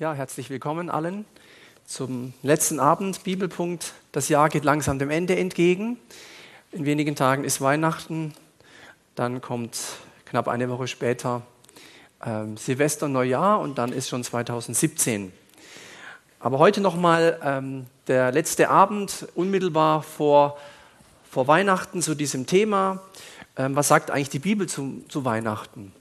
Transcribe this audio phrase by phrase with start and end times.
[0.00, 1.24] Ja, herzlich willkommen allen
[1.84, 3.94] zum letzten Abend, Bibelpunkt.
[4.12, 5.98] Das Jahr geht langsam dem Ende entgegen.
[6.70, 8.32] In wenigen Tagen ist Weihnachten,
[9.16, 9.76] dann kommt
[10.24, 11.42] knapp eine Woche später
[12.24, 15.32] ähm, Silvester, Neujahr und dann ist schon 2017.
[16.38, 20.58] Aber heute nochmal ähm, der letzte Abend, unmittelbar vor,
[21.28, 23.02] vor Weihnachten zu diesem Thema.
[23.56, 25.92] Ähm, was sagt eigentlich die Bibel zu, zu Weihnachten?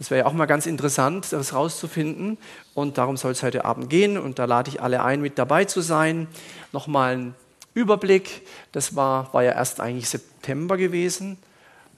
[0.00, 2.38] Das wäre ja auch mal ganz interessant, das rauszufinden.
[2.72, 4.16] Und darum soll es heute Abend gehen.
[4.16, 6.26] Und da lade ich alle ein, mit dabei zu sein.
[6.72, 7.34] Nochmal ein
[7.74, 8.40] Überblick.
[8.72, 11.36] Das war, war ja erst eigentlich September gewesen.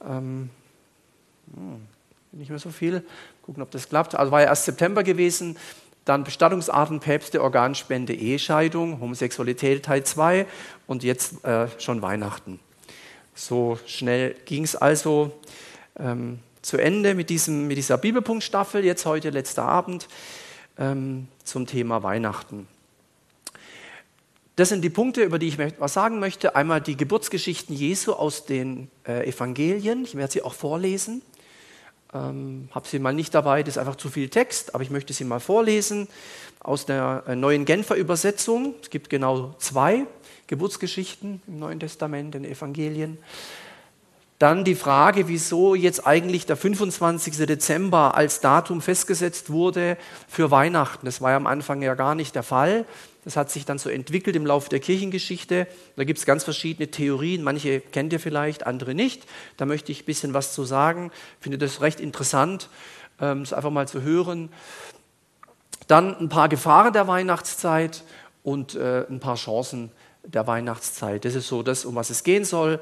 [0.04, 0.50] Ähm,
[1.54, 1.86] hm,
[2.32, 3.04] nicht mehr so viel.
[3.42, 4.16] Gucken, ob das klappt.
[4.16, 5.56] Also war ja erst September gewesen.
[6.04, 10.46] Dann Bestattungsarten, Päpste, Organspende, Ehescheidung, Homosexualität Teil 2
[10.88, 12.58] und jetzt äh, schon Weihnachten.
[13.36, 15.30] So schnell ging es also.
[15.96, 20.08] Ähm, zu Ende mit, diesem, mit dieser Bibelpunktstaffel, jetzt heute letzter Abend,
[20.78, 22.66] ähm, zum Thema Weihnachten.
[24.56, 26.54] Das sind die Punkte, über die ich was sagen möchte.
[26.54, 30.04] Einmal die Geburtsgeschichten Jesu aus den äh, Evangelien.
[30.04, 31.22] Ich werde sie auch vorlesen.
[32.14, 35.14] Ähm, habe sie mal nicht dabei, das ist einfach zu viel Text, aber ich möchte
[35.14, 36.08] sie mal vorlesen
[36.60, 38.74] aus der äh, neuen Genfer Übersetzung.
[38.82, 40.06] Es gibt genau zwei
[40.46, 43.16] Geburtsgeschichten im Neuen Testament, in den Evangelien.
[44.42, 47.46] Dann die Frage, wieso jetzt eigentlich der 25.
[47.46, 51.06] Dezember als Datum festgesetzt wurde für Weihnachten.
[51.06, 52.84] Das war ja am Anfang ja gar nicht der Fall.
[53.24, 55.68] Das hat sich dann so entwickelt im Laufe der Kirchengeschichte.
[55.94, 57.44] Da gibt es ganz verschiedene Theorien.
[57.44, 59.28] Manche kennt ihr vielleicht, andere nicht.
[59.58, 61.12] Da möchte ich ein bisschen was zu sagen.
[61.38, 62.68] Ich finde das recht interessant,
[63.20, 64.48] ähm, es einfach mal zu hören.
[65.86, 68.02] Dann ein paar Gefahren der Weihnachtszeit
[68.42, 69.92] und äh, ein paar Chancen
[70.24, 71.24] der Weihnachtszeit.
[71.24, 72.80] Das ist so das, um was es gehen soll.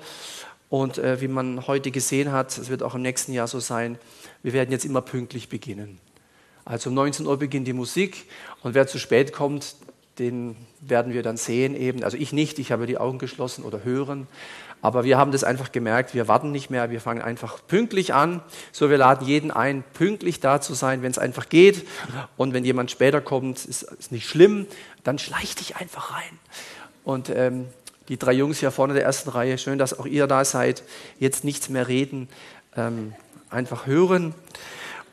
[0.71, 3.99] Und äh, wie man heute gesehen hat, es wird auch im nächsten Jahr so sein,
[4.43, 5.99] wir werden jetzt immer pünktlich beginnen.
[6.65, 8.27] Also um 19 Uhr beginnt die Musik
[8.63, 9.75] und wer zu spät kommt,
[10.21, 12.05] den werden wir dann sehen eben.
[12.05, 14.29] Also ich nicht, ich habe die Augen geschlossen oder hören.
[14.83, 18.41] Aber wir haben das einfach gemerkt, wir warten nicht mehr, wir fangen einfach pünktlich an.
[18.73, 21.87] So, wir laden jeden ein, pünktlich da zu sein, wenn es einfach geht.
[22.37, 24.67] Und wenn jemand später kommt, ist, ist nicht schlimm,
[25.05, 26.39] dann schleich dich einfach rein.
[27.05, 27.67] Und ähm,
[28.11, 30.83] die drei Jungs hier vorne der ersten Reihe, schön, dass auch ihr da seid.
[31.21, 32.29] Jetzt nichts mehr reden,
[32.77, 33.15] ähm,
[33.51, 34.35] einfach hören.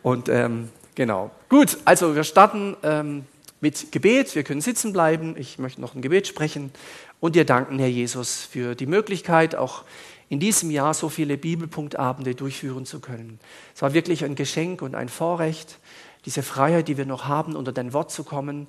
[0.02, 1.30] Und ähm, genau.
[1.48, 3.26] Gut, also wir starten ähm,
[3.62, 4.34] mit Gebet.
[4.34, 5.36] Wir können sitzen bleiben.
[5.38, 6.72] Ich möchte noch ein Gebet sprechen
[7.20, 9.84] und dir danken, Herr Jesus, für die Möglichkeit, auch
[10.28, 13.40] in diesem Jahr so viele Bibelpunktabende durchführen zu können.
[13.76, 15.78] Es war wirklich ein Geschenk und ein Vorrecht,
[16.26, 18.68] diese Freiheit, die wir noch haben, unter dein Wort zu kommen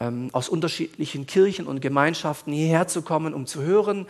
[0.00, 4.06] ähm, aus unterschiedlichen Kirchen und Gemeinschaften hierher zu kommen, um zu hören,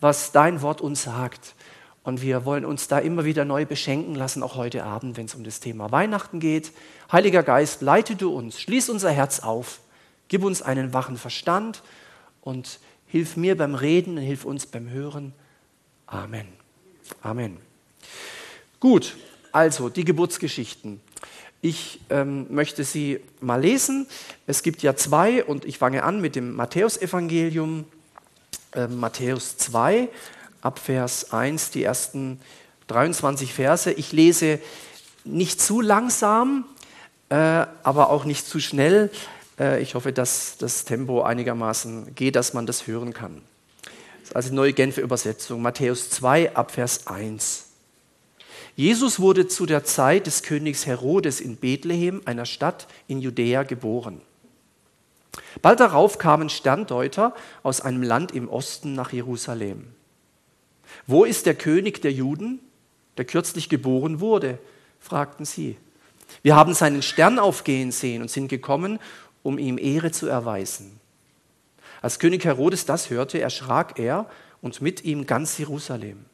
[0.00, 1.54] was dein Wort uns sagt.
[2.02, 5.34] Und wir wollen uns da immer wieder neu beschenken lassen, auch heute Abend, wenn es
[5.34, 6.72] um das Thema Weihnachten geht.
[7.12, 9.80] Heiliger Geist, leite du uns, schließ unser Herz auf,
[10.28, 11.82] gib uns einen wachen Verstand
[12.40, 15.34] und hilf mir beim Reden und hilf uns beim Hören.
[16.06, 16.46] Amen.
[17.22, 17.58] Amen.
[18.80, 19.16] Gut,
[19.52, 21.00] also die Geburtsgeschichten.
[21.60, 24.06] Ich ähm, möchte sie mal lesen.
[24.46, 27.84] Es gibt ja zwei und ich fange an mit dem Matthäusevangelium,
[28.74, 30.08] äh, Matthäus 2,
[30.62, 32.40] ab Vers 1, die ersten
[32.86, 33.90] 23 Verse.
[33.92, 34.60] Ich lese
[35.24, 36.64] nicht zu langsam,
[37.28, 39.10] äh, aber auch nicht zu schnell.
[39.58, 43.42] Äh, ich hoffe, dass das Tempo einigermaßen geht, dass man das hören kann.
[44.34, 47.67] Also neue Genfer Übersetzung, Matthäus 2, ab Vers 1.
[48.78, 54.20] Jesus wurde zu der Zeit des Königs Herodes in Bethlehem, einer Stadt in Judäa, geboren.
[55.62, 57.34] Bald darauf kamen Sterndeuter
[57.64, 59.88] aus einem Land im Osten nach Jerusalem.
[61.08, 62.60] Wo ist der König der Juden,
[63.16, 64.60] der kürzlich geboren wurde?
[65.00, 65.76] fragten sie.
[66.42, 69.00] Wir haben seinen Stern aufgehen sehen und sind gekommen,
[69.42, 71.00] um ihm Ehre zu erweisen.
[72.00, 74.30] Als König Herodes das hörte, erschrak er
[74.62, 76.27] und mit ihm ganz Jerusalem.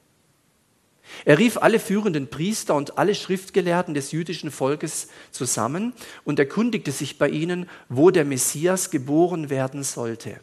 [1.25, 5.92] Er rief alle führenden Priester und alle Schriftgelehrten des jüdischen Volkes zusammen
[6.25, 10.40] und erkundigte sich bei ihnen, wo der Messias geboren werden sollte.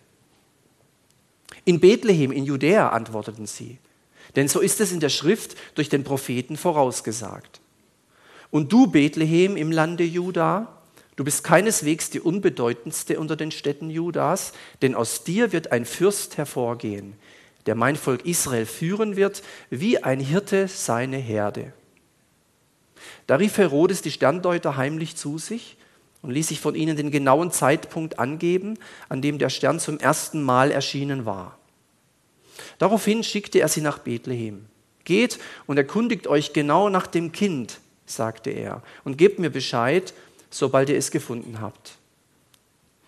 [1.66, 3.78] In Bethlehem in Judäa antworteten sie,
[4.36, 7.60] denn so ist es in der Schrift durch den Propheten vorausgesagt.
[8.50, 10.82] Und du, Bethlehem im Lande Juda,
[11.16, 16.38] du bist keineswegs die unbedeutendste unter den Städten Judas, denn aus dir wird ein Fürst
[16.38, 17.14] hervorgehen,
[17.66, 21.74] der mein Volk Israel führen wird, wie ein Hirte seine Herde.
[23.28, 25.78] Da rief Herodes die Sterndeuter heimlich zu sich
[26.22, 28.78] und ließ sich von ihnen den genauen Zeitpunkt angeben,
[29.10, 31.58] an dem der Stern zum ersten Mal erschienen war.
[32.78, 34.66] Daraufhin schickte er sie nach Bethlehem.
[35.04, 40.14] Geht und erkundigt euch genau nach dem Kind, sagte er, und gebt mir Bescheid,
[40.50, 41.98] sobald ihr es gefunden habt.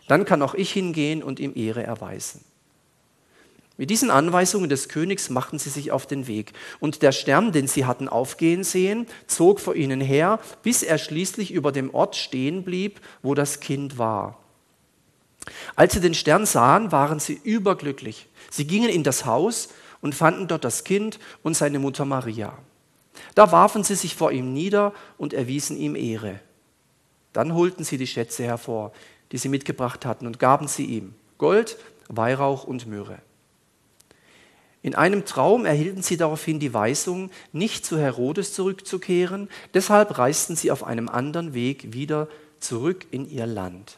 [0.07, 2.43] Dann kann auch ich hingehen und ihm Ehre erweisen.
[3.75, 6.53] Mit diesen Anweisungen des Königs machten sie sich auf den Weg.
[6.79, 11.51] Und der Stern, den sie hatten aufgehen sehen, zog vor ihnen her, bis er schließlich
[11.51, 14.37] über dem Ort stehen blieb, wo das Kind war.
[15.75, 18.27] Als sie den Stern sahen, waren sie überglücklich.
[18.51, 19.69] Sie gingen in das Haus
[20.01, 22.57] und fanden dort das Kind und seine Mutter Maria.
[23.35, 26.39] Da warfen sie sich vor ihm nieder und erwiesen ihm Ehre.
[27.33, 28.91] Dann holten sie die Schätze hervor,
[29.31, 31.77] die sie mitgebracht hatten, und gaben sie ihm Gold,
[32.07, 33.17] Weihrauch und Myrrhe.
[34.83, 40.71] In einem Traum erhielten sie daraufhin die Weisung, nicht zu Herodes zurückzukehren, deshalb reisten sie
[40.71, 42.27] auf einem anderen Weg wieder
[42.59, 43.97] zurück in ihr Land.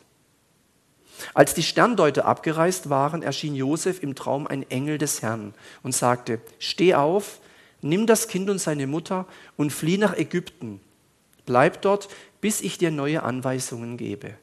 [1.34, 6.40] Als die Sterndeuter abgereist waren, erschien Josef im Traum ein Engel des Herrn und sagte:
[6.60, 7.40] Steh auf,
[7.82, 9.26] nimm das Kind und seine Mutter
[9.58, 10.82] und flieh nach Ägypten.
[11.48, 12.10] Bleib dort,
[12.42, 14.36] bis ich dir neue Anweisungen gebe.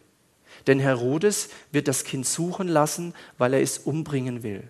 [0.67, 4.65] Denn Herodes wird das Kind suchen lassen, weil er es umbringen will.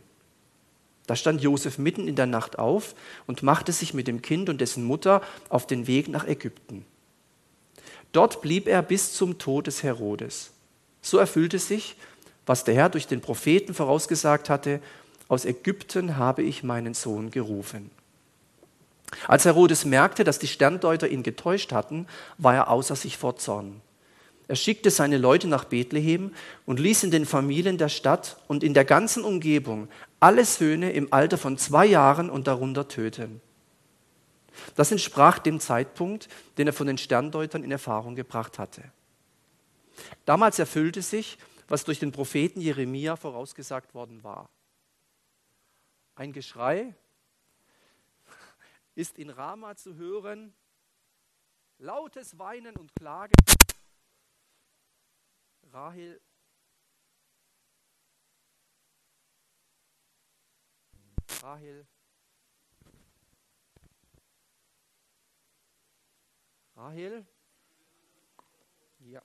[1.06, 2.94] Da stand Josef mitten in der Nacht auf
[3.26, 6.84] und machte sich mit dem Kind und dessen Mutter auf den Weg nach Ägypten.
[8.12, 10.50] Dort blieb er bis zum Tod des Herodes.
[11.00, 11.96] So erfüllte sich,
[12.46, 14.81] was der Herr durch den Propheten vorausgesagt hatte,
[15.28, 17.90] aus Ägypten habe ich meinen Sohn gerufen.
[19.28, 22.06] Als Herodes merkte, dass die Sterndeuter ihn getäuscht hatten,
[22.38, 23.81] war er außer sich vor Zorn.
[24.48, 26.34] Er schickte seine Leute nach Bethlehem
[26.66, 29.88] und ließ in den Familien der Stadt und in der ganzen Umgebung
[30.20, 33.40] alle Söhne im Alter von zwei Jahren und darunter töten.
[34.76, 36.28] Das entsprach dem Zeitpunkt,
[36.58, 38.82] den er von den Sterndeutern in Erfahrung gebracht hatte.
[40.24, 44.50] Damals erfüllte sich, was durch den Propheten Jeremia vorausgesagt worden war.
[46.14, 46.94] Ein Geschrei
[48.94, 50.52] ist in Rama zu hören,
[51.78, 53.32] lautes Weinen und Klagen.
[55.72, 56.20] Rahel.
[61.42, 61.86] Rahel.
[66.76, 67.26] Rahel?
[69.00, 69.22] Ja.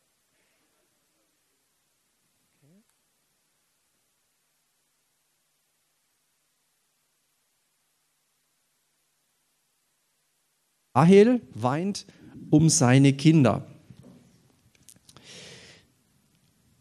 [10.95, 12.07] Rahel weint
[12.49, 13.76] um seine Kinder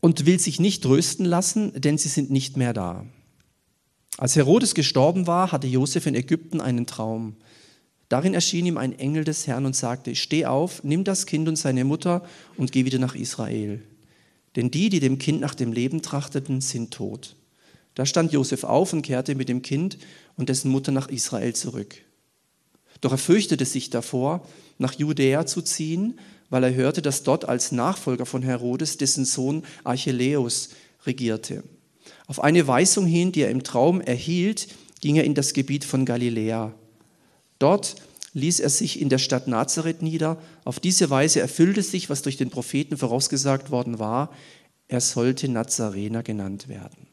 [0.07, 3.05] und will sich nicht trösten lassen, denn sie sind nicht mehr da.
[4.19, 7.35] Als Herodes gestorben war, hatte Josef in Ägypten einen Traum.
[8.09, 11.57] Darin erschien ihm ein Engel des Herrn und sagte, steh auf, nimm das Kind und
[11.57, 12.25] seine Mutter
[12.57, 13.83] und geh wieder nach Israel.
[14.55, 17.35] Denn die, die dem Kind nach dem Leben trachteten, sind tot.
[17.97, 19.99] Da stand Josef auf und kehrte mit dem Kind
[20.37, 21.97] und dessen Mutter nach Israel zurück.
[23.01, 24.47] Doch er fürchtete sich davor,
[24.79, 26.21] nach Judäa zu ziehen,
[26.51, 30.71] weil er hörte, dass dort als Nachfolger von Herodes dessen Sohn Archelaus
[31.05, 31.63] regierte.
[32.27, 34.69] Auf eine Weisung hin, die er im Traum erhielt,
[35.01, 36.75] ging er in das Gebiet von Galiläa.
[37.59, 37.97] Dort
[38.35, 40.37] ließ er sich in der Stadt Nazareth nieder.
[40.65, 44.31] Auf diese Weise erfüllte sich, was durch den Propheten vorausgesagt worden war,
[44.89, 47.09] er sollte Nazarener genannt werden.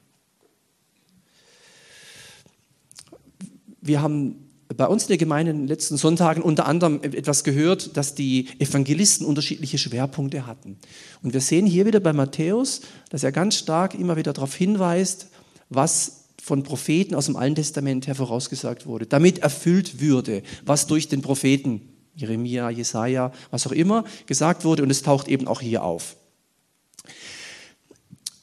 [3.81, 4.42] Wir haben
[4.75, 8.47] bei uns in der Gemeinde in den letzten Sonntagen unter anderem etwas gehört, dass die
[8.59, 10.77] Evangelisten unterschiedliche Schwerpunkte hatten.
[11.21, 15.27] Und wir sehen hier wieder bei Matthäus, dass er ganz stark immer wieder darauf hinweist,
[15.69, 21.07] was von Propheten aus dem Alten Testament her vorausgesagt wurde, damit erfüllt würde, was durch
[21.07, 21.81] den Propheten
[22.15, 24.83] Jeremia, Jesaja, was auch immer gesagt wurde.
[24.83, 26.15] Und es taucht eben auch hier auf.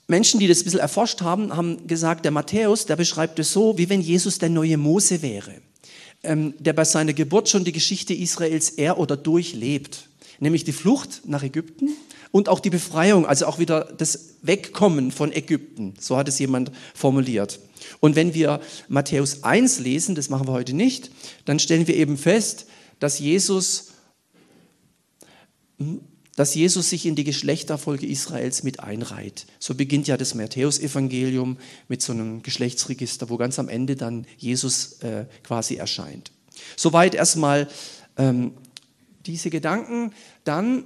[0.09, 3.78] Menschen, die das ein bisschen erforscht haben, haben gesagt, der Matthäus, der beschreibt es so,
[3.78, 5.61] wie wenn Jesus der neue Mose wäre
[6.22, 10.08] der bei seiner Geburt schon die Geschichte Israels er oder durchlebt,
[10.38, 11.90] nämlich die Flucht nach Ägypten
[12.30, 15.94] und auch die Befreiung, also auch wieder das Wegkommen von Ägypten.
[15.98, 17.60] So hat es jemand formuliert.
[18.00, 21.10] Und wenn wir Matthäus 1 lesen, das machen wir heute nicht,
[21.44, 22.66] dann stellen wir eben fest,
[22.98, 23.92] dass Jesus
[25.78, 26.00] hm,
[26.40, 29.44] dass Jesus sich in die Geschlechterfolge Israels mit einreiht.
[29.59, 35.02] So beginnt ja das Matthäusevangelium mit so einem Geschlechtsregister, wo ganz am Ende dann Jesus
[35.02, 36.32] äh, quasi erscheint.
[36.76, 37.68] Soweit erstmal
[38.16, 38.52] ähm,
[39.26, 40.14] diese Gedanken.
[40.44, 40.85] Dann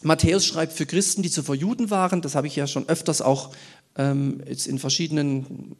[0.00, 3.50] Matthäus schreibt für Christen, die zuvor Juden waren, das habe ich ja schon öfters auch
[3.96, 5.76] ähm, jetzt in verschiedenen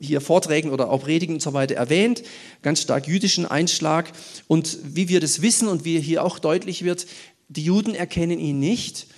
[0.00, 2.22] hier Vorträgen oder auch Predigen und so weiter erwähnt,
[2.62, 4.12] ganz stark jüdischen Einschlag.
[4.46, 7.06] Und wie wir das wissen und wie hier auch deutlich wird,
[7.48, 9.08] die Juden erkennen ihn nicht,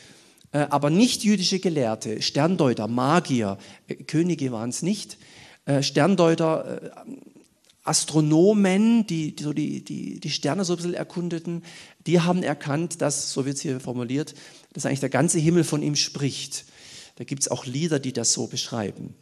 [0.53, 3.59] äh, aber nicht jüdische Gelehrte, Sterndeuter, Magier,
[3.89, 5.19] äh, Könige waren es nicht,
[5.67, 6.95] äh, Sterndeuter,
[7.83, 11.63] Astronomen, die, die, so die, die, die Sterne so ein bisschen erkundeten,
[12.07, 14.35] die haben erkannt, dass, so wird es hier formuliert,
[14.73, 16.67] dass eigentlich der ganze Himmel von ihm spricht.
[17.17, 19.15] Da gibt es auch Lieder, die das so beschreiben.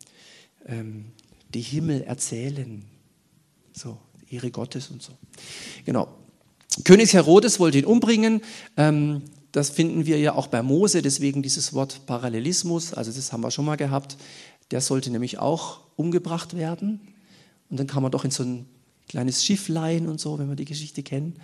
[0.66, 1.06] Ähm,
[1.54, 2.84] die Himmel erzählen.
[3.72, 3.98] So,
[4.28, 5.12] Ehre Gottes und so.
[5.84, 6.17] Genau.
[6.84, 8.42] König Herodes wollte ihn umbringen.
[8.76, 13.40] Ähm, das finden wir ja auch bei Mose, deswegen dieses Wort Parallelismus, also das haben
[13.42, 14.16] wir schon mal gehabt.
[14.70, 17.00] Der sollte nämlich auch umgebracht werden.
[17.70, 18.66] Und dann kam er doch in so ein
[19.08, 21.36] kleines Schifflein und so, wenn wir die Geschichte kennen.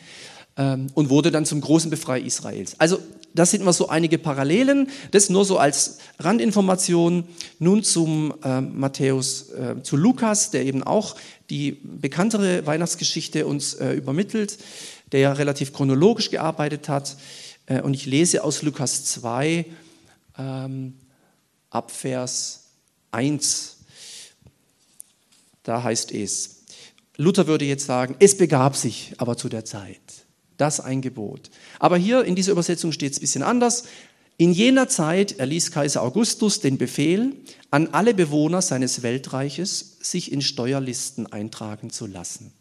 [0.57, 2.79] Ähm, und wurde dann zum großen Befreier Israels.
[2.79, 2.99] Also
[3.35, 4.89] das sind mal so einige Parallelen.
[5.11, 7.25] Das nur so als Randinformation.
[7.59, 11.17] Nun zum äh, Matthäus, äh, zu Lukas, der eben auch
[11.51, 14.59] die bekanntere Weihnachtsgeschichte uns äh, übermittelt,
[15.15, 17.17] der ja relativ chronologisch gearbeitet hat.
[17.67, 19.65] Äh, und ich lese aus Lukas 2
[20.37, 20.95] ähm,
[21.71, 22.65] ab Vers
[23.13, 23.77] 1.
[25.63, 26.65] Da heißt es,
[27.17, 30.01] Luther würde jetzt sagen, es begab sich aber zu der Zeit.
[30.57, 31.49] Das ein Gebot.
[31.79, 33.85] Aber hier in dieser Übersetzung steht es ein bisschen anders.
[34.37, 37.37] In jener Zeit erließ Kaiser Augustus den Befehl
[37.71, 42.53] an alle Bewohner seines Weltreiches, sich in Steuerlisten eintragen zu lassen.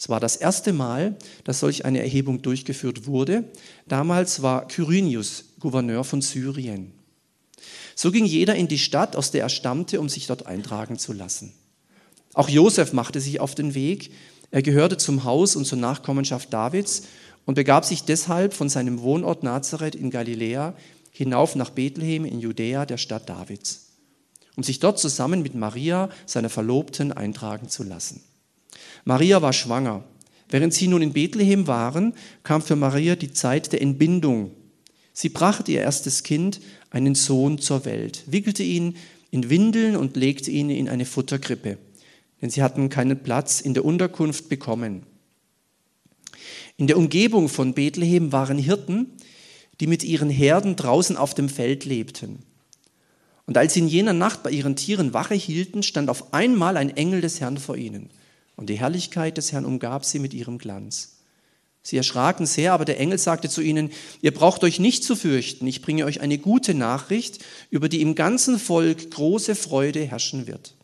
[0.00, 1.14] Es war das erste Mal,
[1.44, 3.44] dass solch eine Erhebung durchgeführt wurde.
[3.86, 6.92] Damals war Quirinius Gouverneur von Syrien.
[7.94, 11.12] So ging jeder in die Stadt, aus der er stammte, um sich dort eintragen zu
[11.12, 11.52] lassen.
[12.32, 14.10] Auch Josef machte sich auf den Weg.
[14.50, 17.02] Er gehörte zum Haus und zur Nachkommenschaft Davids
[17.44, 20.72] und begab sich deshalb von seinem Wohnort Nazareth in Galiläa
[21.10, 23.88] hinauf nach Bethlehem in Judäa, der Stadt Davids,
[24.56, 28.22] um sich dort zusammen mit Maria, seiner Verlobten, eintragen zu lassen.
[29.04, 30.04] Maria war schwanger.
[30.50, 32.12] Während sie nun in Bethlehem waren,
[32.42, 34.50] kam für Maria die Zeit der Entbindung.
[35.12, 36.60] Sie brachte ihr erstes Kind,
[36.90, 38.96] einen Sohn, zur Welt, wickelte ihn
[39.30, 41.78] in Windeln und legte ihn in eine Futterkrippe,
[42.42, 45.04] denn sie hatten keinen Platz in der Unterkunft bekommen.
[46.76, 49.06] In der Umgebung von Bethlehem waren Hirten,
[49.78, 52.40] die mit ihren Herden draußen auf dem Feld lebten.
[53.46, 56.96] Und als sie in jener Nacht bei ihren Tieren Wache hielten, stand auf einmal ein
[56.96, 58.10] Engel des Herrn vor ihnen
[58.60, 61.16] und die Herrlichkeit des Herrn umgab sie mit ihrem Glanz.
[61.82, 63.90] Sie erschraken sehr, aber der Engel sagte zu ihnen,
[64.20, 68.14] ihr braucht euch nicht zu fürchten, ich bringe euch eine gute Nachricht, über die im
[68.14, 70.74] ganzen Volk große Freude herrschen wird.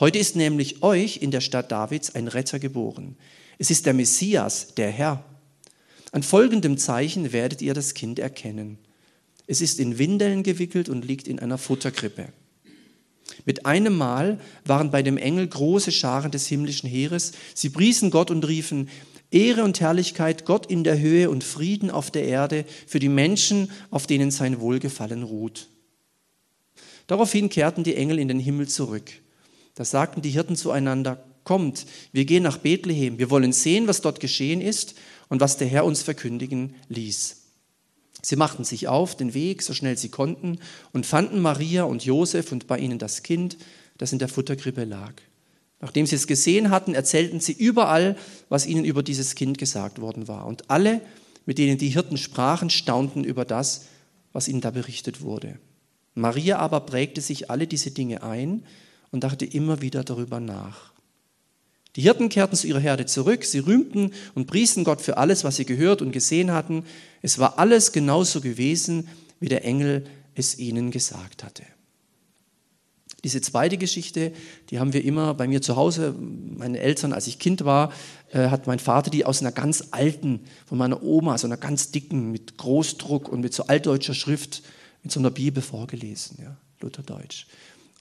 [0.00, 3.16] Heute ist nämlich euch in der Stadt Davids ein Retter geboren.
[3.56, 5.24] Es ist der Messias, der Herr.
[6.10, 8.76] An folgendem Zeichen werdet ihr das Kind erkennen.
[9.46, 12.34] Es ist in Windeln gewickelt und liegt in einer Futterkrippe.
[13.44, 17.32] Mit einem Mal waren bei dem Engel große Scharen des himmlischen Heeres.
[17.54, 18.88] Sie priesen Gott und riefen,
[19.30, 23.70] Ehre und Herrlichkeit Gott in der Höhe und Frieden auf der Erde für die Menschen,
[23.90, 25.68] auf denen sein Wohlgefallen ruht.
[27.06, 29.10] Daraufhin kehrten die Engel in den Himmel zurück.
[29.74, 34.20] Da sagten die Hirten zueinander, kommt, wir gehen nach Bethlehem, wir wollen sehen, was dort
[34.20, 34.94] geschehen ist
[35.28, 37.41] und was der Herr uns verkündigen ließ.
[38.24, 40.58] Sie machten sich auf den Weg, so schnell sie konnten,
[40.92, 43.58] und fanden Maria und Josef und bei ihnen das Kind,
[43.98, 45.12] das in der Futterkrippe lag.
[45.80, 48.16] Nachdem sie es gesehen hatten, erzählten sie überall,
[48.48, 50.46] was ihnen über dieses Kind gesagt worden war.
[50.46, 51.00] Und alle,
[51.44, 53.86] mit denen die Hirten sprachen, staunten über das,
[54.32, 55.58] was ihnen da berichtet wurde.
[56.14, 58.62] Maria aber prägte sich alle diese Dinge ein
[59.10, 60.91] und dachte immer wieder darüber nach.
[61.96, 65.56] Die Hirten kehrten zu ihrer Herde zurück, sie rühmten und priesen Gott für alles, was
[65.56, 66.84] sie gehört und gesehen hatten.
[67.20, 69.08] Es war alles genauso gewesen,
[69.40, 71.64] wie der Engel es ihnen gesagt hatte.
[73.24, 74.32] Diese zweite Geschichte,
[74.70, 76.14] die haben wir immer bei mir zu Hause.
[76.18, 77.92] Meine Eltern, als ich Kind war,
[78.32, 81.92] äh, hat mein Vater die aus einer ganz alten, von meiner Oma, so einer ganz
[81.92, 84.62] dicken, mit Großdruck und mit so altdeutscher Schrift,
[85.04, 87.46] mit so einer Bibel vorgelesen, ja, Lutherdeutsch.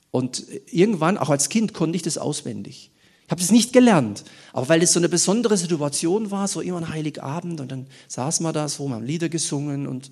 [0.09, 2.90] Und irgendwann, auch als Kind, konnte ich das auswendig.
[3.31, 6.89] Habe es nicht gelernt, aber weil es so eine besondere Situation war, so immer ein
[6.89, 10.11] Heiligabend und dann saß man da so, wir haben Lieder gesungen und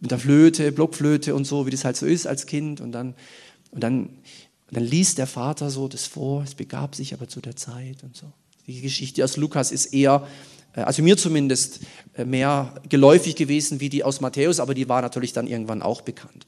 [0.00, 3.14] mit der Flöte, Blockflöte und so, wie das halt so ist als Kind und dann,
[3.70, 7.40] und dann, und dann liest der Vater so das vor, es begab sich aber zu
[7.40, 8.26] der Zeit und so.
[8.66, 10.28] Die Geschichte aus Lukas ist eher,
[10.74, 11.80] äh, also mir zumindest,
[12.12, 16.02] äh, mehr geläufig gewesen wie die aus Matthäus, aber die war natürlich dann irgendwann auch
[16.02, 16.46] bekannt.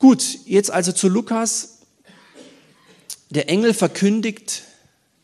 [0.00, 1.77] Gut, jetzt also zu Lukas.
[3.30, 4.62] Der Engel verkündigt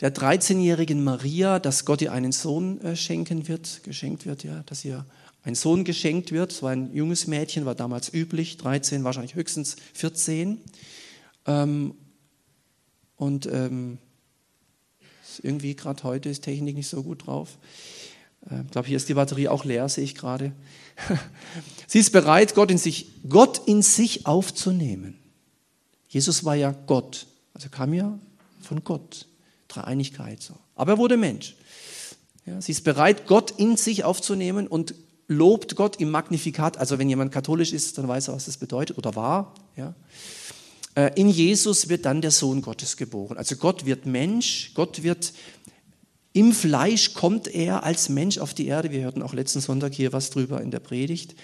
[0.01, 4.85] der 13-jährigen Maria, dass Gott ihr einen Sohn äh, schenken wird, geschenkt wird, ja, dass
[4.85, 5.07] ihr
[5.43, 6.53] ein Sohn geschenkt wird.
[6.53, 10.61] So ein junges Mädchen war damals üblich, 13, wahrscheinlich höchstens 14.
[11.47, 11.95] Ähm,
[13.17, 13.99] und ähm,
[15.43, 17.57] irgendwie gerade heute ist Technik nicht so gut drauf.
[18.51, 20.53] Äh, ich glaube, hier ist die Batterie auch leer, sehe ich gerade.
[21.87, 25.19] Sie ist bereit, Gott in sich, Gott in sich aufzunehmen.
[26.09, 27.27] Jesus war ja Gott.
[27.55, 28.19] Also kam ja
[28.61, 29.27] von Gott.
[29.69, 30.55] Dreieinigkeit so.
[30.75, 31.57] Aber er wurde Mensch.
[32.47, 34.95] Ja, sie ist bereit, Gott in sich aufzunehmen und
[35.29, 36.77] lobt Gott im Magnifikat.
[36.77, 39.55] Also wenn jemand katholisch ist, dann weiß er, was das bedeutet oder war.
[39.77, 39.95] Ja.
[40.95, 43.39] Äh, in Jesus wird dann der Sohn Gottes geboren.
[43.39, 45.33] Also Gott wird Mensch, Gott wird
[46.33, 48.91] im Fleisch kommt er als Mensch auf die Erde.
[48.91, 51.37] Wir hörten auch letzten Sonntag hier was drüber in der Predigt.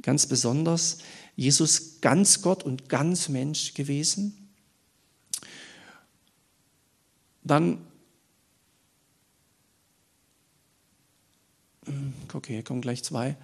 [0.00, 0.98] Ganz besonders.
[1.36, 4.47] Jesus ganz Gott und ganz Mensch gewesen.
[7.44, 7.78] Dann,
[12.32, 13.36] okay, hier kommen gleich zwei.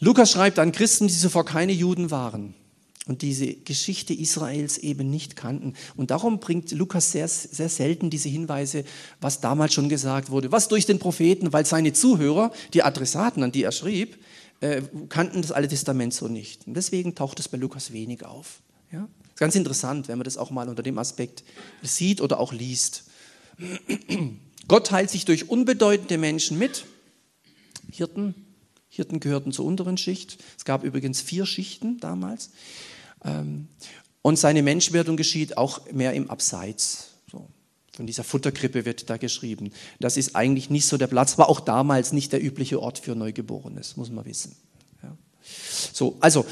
[0.00, 2.54] Lukas schreibt an Christen, die zuvor keine Juden waren
[3.06, 5.74] und diese Geschichte Israels eben nicht kannten.
[5.96, 8.84] Und darum bringt Lukas sehr, sehr selten diese Hinweise,
[9.20, 13.52] was damals schon gesagt wurde, was durch den Propheten, weil seine Zuhörer, die Adressaten, an
[13.52, 14.18] die er schrieb,
[14.60, 16.66] äh, kannten das Alte Testament so nicht.
[16.66, 18.62] Und deswegen taucht es bei Lukas wenig auf.
[18.90, 19.00] Ja?
[19.00, 21.44] Das ist ganz interessant, wenn man das auch mal unter dem Aspekt
[21.82, 23.04] sieht oder auch liest.
[24.68, 26.84] Gott teilt sich durch unbedeutende Menschen mit,
[27.90, 28.34] Hirten,
[28.88, 30.38] Hirten gehörten zur unteren Schicht.
[30.56, 32.50] Es gab übrigens vier Schichten damals.
[33.24, 33.68] Ähm,
[34.22, 37.10] und seine Menschwerdung geschieht auch mehr im Abseits.
[37.94, 39.70] Von dieser Futterkrippe wird da geschrieben.
[40.00, 43.14] Das ist eigentlich nicht so der Platz, war auch damals nicht der übliche Ort für
[43.14, 44.56] Neugeborenes, muss man wissen.
[45.00, 45.16] Ja.
[45.92, 46.44] So, also,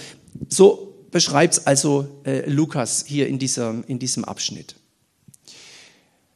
[0.49, 4.76] so beschreibt es also äh, Lukas hier in, dieser, in diesem Abschnitt.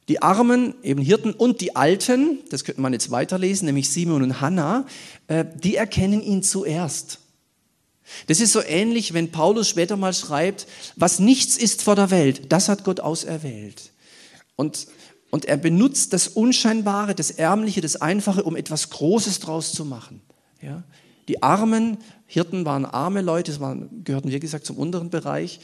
[0.09, 4.41] Die Armen, eben Hirten und die Alten, das könnte man jetzt weiterlesen, nämlich Simon und
[4.41, 4.87] Hannah,
[5.27, 7.19] äh, die erkennen ihn zuerst.
[8.29, 12.53] Das ist so ähnlich, wenn Paulus später mal schreibt, was nichts ist vor der Welt,
[12.53, 13.91] das hat Gott auserwählt.
[14.55, 14.87] Und,
[15.31, 20.23] und er benutzt das Unscheinbare, das Ärmliche, das Einfache, um etwas Großes draus zu machen.
[20.63, 20.85] Ja?
[21.29, 25.61] Die Armen, Hirten waren arme Leute, das waren, gehörten wie gesagt zum unteren Bereich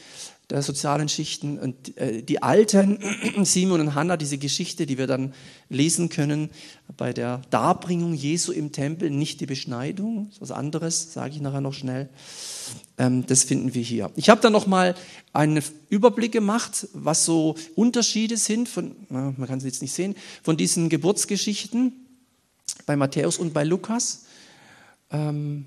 [0.49, 1.57] der sozialen Schichten.
[1.57, 2.99] Und äh, die Alten,
[3.43, 5.33] Simon und Hannah, diese Geschichte, die wir dann
[5.69, 6.49] lesen können
[6.97, 11.73] bei der Darbringung Jesu im Tempel, nicht die Beschneidung, was anderes, sage ich nachher noch
[11.73, 12.09] schnell.
[12.97, 14.11] Ähm, das finden wir hier.
[14.15, 14.95] Ich habe dann noch mal
[15.31, 20.57] einen Überblick gemacht, was so Unterschiede sind von, man kann es jetzt nicht sehen, von
[20.57, 21.93] diesen Geburtsgeschichten
[22.85, 24.25] bei Matthäus und bei Lukas.
[25.09, 25.65] Ähm,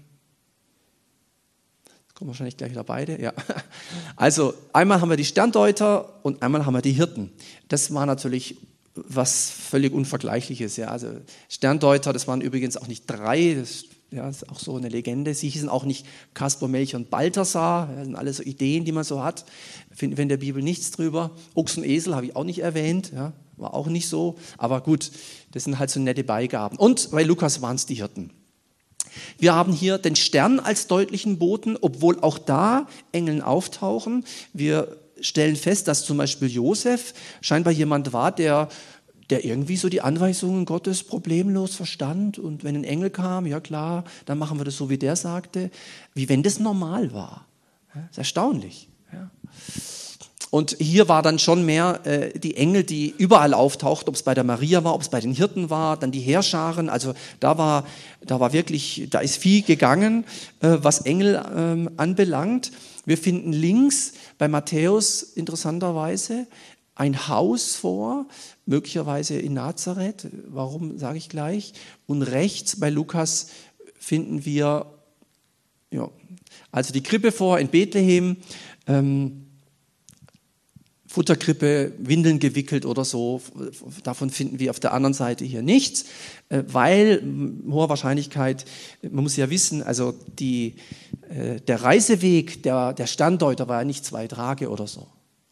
[2.17, 3.21] Kommen wahrscheinlich gleich wieder beide.
[3.21, 3.33] Ja.
[4.17, 7.31] Also einmal haben wir die Sterndeuter und einmal haben wir die Hirten.
[7.69, 8.57] Das war natürlich
[8.95, 10.79] was völlig Unvergleichliches.
[10.79, 10.89] Ja.
[10.89, 11.09] Also
[11.51, 15.35] Sterndeuter, das waren übrigens auch nicht drei, das ja, ist auch so eine Legende.
[15.35, 17.89] Sie hießen auch nicht Kaspar, Melchior und Balthasar.
[17.95, 19.45] Das sind alles so Ideen, die man so hat.
[19.93, 21.33] Finden wir in der Bibel nichts drüber.
[21.55, 23.13] Ochs und Esel habe ich auch nicht erwähnt.
[23.15, 24.37] Ja, war auch nicht so.
[24.57, 25.11] Aber gut,
[25.53, 26.79] das sind halt so nette Beigaben.
[26.79, 28.31] Und bei Lukas waren es die Hirten.
[29.39, 34.25] Wir haben hier den Stern als deutlichen Boten, obwohl auch da Engeln auftauchen.
[34.53, 38.69] Wir stellen fest, dass zum Beispiel Josef scheinbar jemand war, der,
[39.31, 42.39] der irgendwie so die Anweisungen Gottes problemlos verstand.
[42.39, 45.71] Und wenn ein Engel kam, ja klar, dann machen wir das so, wie der sagte,
[46.15, 47.47] wie wenn das normal war.
[47.95, 48.89] Das ist erstaunlich.
[49.13, 49.31] Ja.
[50.51, 54.35] Und hier war dann schon mehr äh, die Engel, die überall auftaucht, ob es bei
[54.35, 56.89] der Maria war, ob es bei den Hirten war, dann die Heerscharen.
[56.89, 57.85] Also da war,
[58.25, 60.25] da war wirklich, da ist viel gegangen,
[60.61, 62.71] äh, was Engel ähm, anbelangt.
[63.05, 66.47] Wir finden links bei Matthäus interessanterweise
[66.95, 68.27] ein Haus vor,
[68.65, 70.29] möglicherweise in Nazareth.
[70.49, 71.75] Warum sage ich gleich?
[72.07, 73.49] Und rechts bei Lukas
[73.99, 74.87] finden wir
[75.91, 76.09] ja,
[76.71, 78.39] also die Krippe vor in Bethlehem.
[78.87, 79.46] Ähm,
[81.07, 83.41] Futterkrippe, Windeln gewickelt oder so.
[84.03, 86.07] Davon finden wir auf der anderen Seite hier nichts,
[86.49, 87.23] äh, weil
[87.71, 88.65] hoher Wahrscheinlichkeit,
[89.03, 90.75] man muss ja wissen, also die,
[91.29, 95.07] äh, der Reiseweg der, der Standdeuter war ja nicht zwei Tage oder so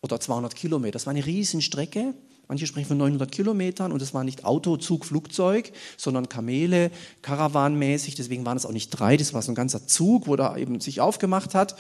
[0.05, 0.93] oder 200 Kilometer.
[0.93, 2.15] Das war eine Riesenstrecke.
[2.47, 6.91] Manche sprechen von 900 Kilometern und es war nicht Auto, Zug, Flugzeug, sondern Kamele,
[7.23, 8.17] Karawanmäßig.
[8.17, 10.81] Deswegen waren es auch nicht drei, das war so ein ganzer Zug, wo da eben
[10.81, 11.77] sich aufgemacht hat.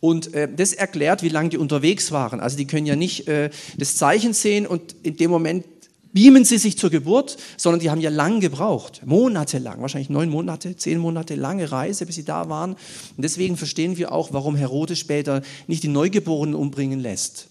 [0.00, 2.40] Und äh, das erklärt, wie lange die unterwegs waren.
[2.40, 5.64] Also die können ja nicht äh, das Zeichen sehen und in dem Moment
[6.12, 10.74] beamen sie sich zur Geburt, sondern die haben ja lang gebraucht, monatelang, wahrscheinlich neun Monate,
[10.76, 12.72] zehn Monate, lange Reise, bis sie da waren.
[12.72, 17.50] Und deswegen verstehen wir auch, warum Herodes später nicht die Neugeborenen umbringen lässt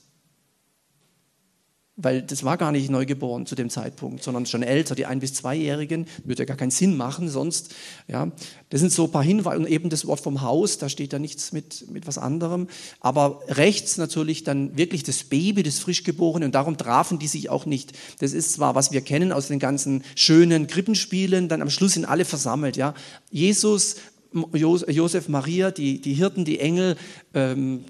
[2.01, 5.33] weil das war gar nicht neugeboren zu dem Zeitpunkt, sondern schon älter, die ein- bis
[5.33, 7.75] zweijährigen, würde ja gar keinen Sinn machen sonst.
[8.07, 8.31] Ja,
[8.69, 11.19] das sind so ein paar Hinweise und eben das Wort vom Haus, da steht ja
[11.19, 12.67] nichts mit, mit was anderem.
[13.01, 17.65] Aber rechts natürlich dann wirklich das Baby, das Frischgeborene und darum trafen die sich auch
[17.65, 17.91] nicht.
[18.19, 22.05] Das ist zwar, was wir kennen aus den ganzen schönen Krippenspielen, dann am Schluss sind
[22.05, 22.77] alle versammelt.
[22.77, 22.93] Ja,
[23.29, 23.97] Jesus,
[24.53, 26.95] Josef, Maria, die, die Hirten, die Engel,
[27.33, 27.83] ähm,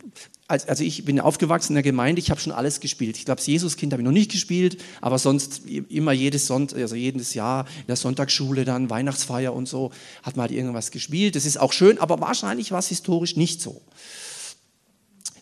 [0.50, 3.18] also ich bin aufgewachsen in der Gemeinde, ich habe schon alles gespielt.
[3.18, 6.96] Ich glaube, das Jesuskind habe ich noch nicht gespielt, aber sonst immer jedes Sonntag, also
[6.96, 9.92] jedes Jahr in der Sonntagsschule dann, Weihnachtsfeier und so,
[10.24, 11.36] hat man halt irgendwas gespielt.
[11.36, 13.80] Das ist auch schön, aber wahrscheinlich war es historisch nicht so.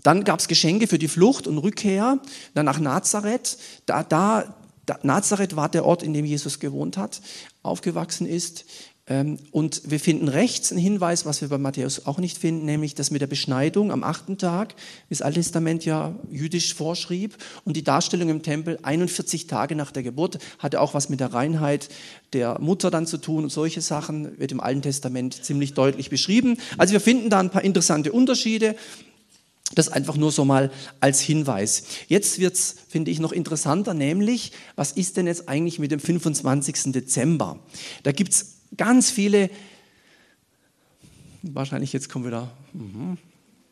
[0.03, 2.19] Dann gab es Geschenke für die Flucht und Rückkehr,
[2.53, 3.57] dann nach Nazareth.
[3.85, 7.21] Da, da, da, Nazareth war der Ort, in dem Jesus gewohnt hat,
[7.63, 8.65] aufgewachsen ist.
[9.09, 12.93] Ähm, und wir finden rechts einen Hinweis, was wir bei Matthäus auch nicht finden, nämlich
[12.93, 14.75] das mit der Beschneidung am achten Tag,
[15.07, 17.37] wie das Alte Testament ja jüdisch vorschrieb.
[17.63, 21.33] Und die Darstellung im Tempel 41 Tage nach der Geburt hatte auch was mit der
[21.33, 21.89] Reinheit
[22.33, 26.57] der Mutter dann zu tun und solche Sachen wird im Alten Testament ziemlich deutlich beschrieben.
[26.77, 28.75] Also wir finden da ein paar interessante Unterschiede.
[29.75, 31.83] Das einfach nur so mal als Hinweis.
[32.07, 36.93] Jetzt wird's, finde ich, noch interessanter, nämlich, was ist denn jetzt eigentlich mit dem 25.
[36.93, 37.59] Dezember?
[38.03, 39.49] Da gibt's ganz viele,
[41.43, 43.17] wahrscheinlich jetzt kommen wieder, mhm.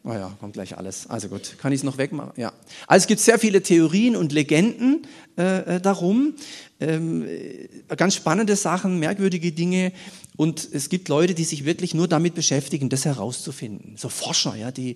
[0.08, 1.10] Oh ja, kommt gleich alles.
[1.10, 2.34] Also gut, kann ich es noch wegmachen?
[2.36, 2.54] Ja.
[2.86, 6.36] Also es gibt sehr viele Theorien und Legenden äh, äh, darum.
[6.80, 9.94] Ähm, äh, ganz spannende Sachen, merkwürdige Dinge.
[10.36, 13.98] Und es gibt Leute, die sich wirklich nur damit beschäftigen, das herauszufinden.
[13.98, 14.96] So Forscher, ja, die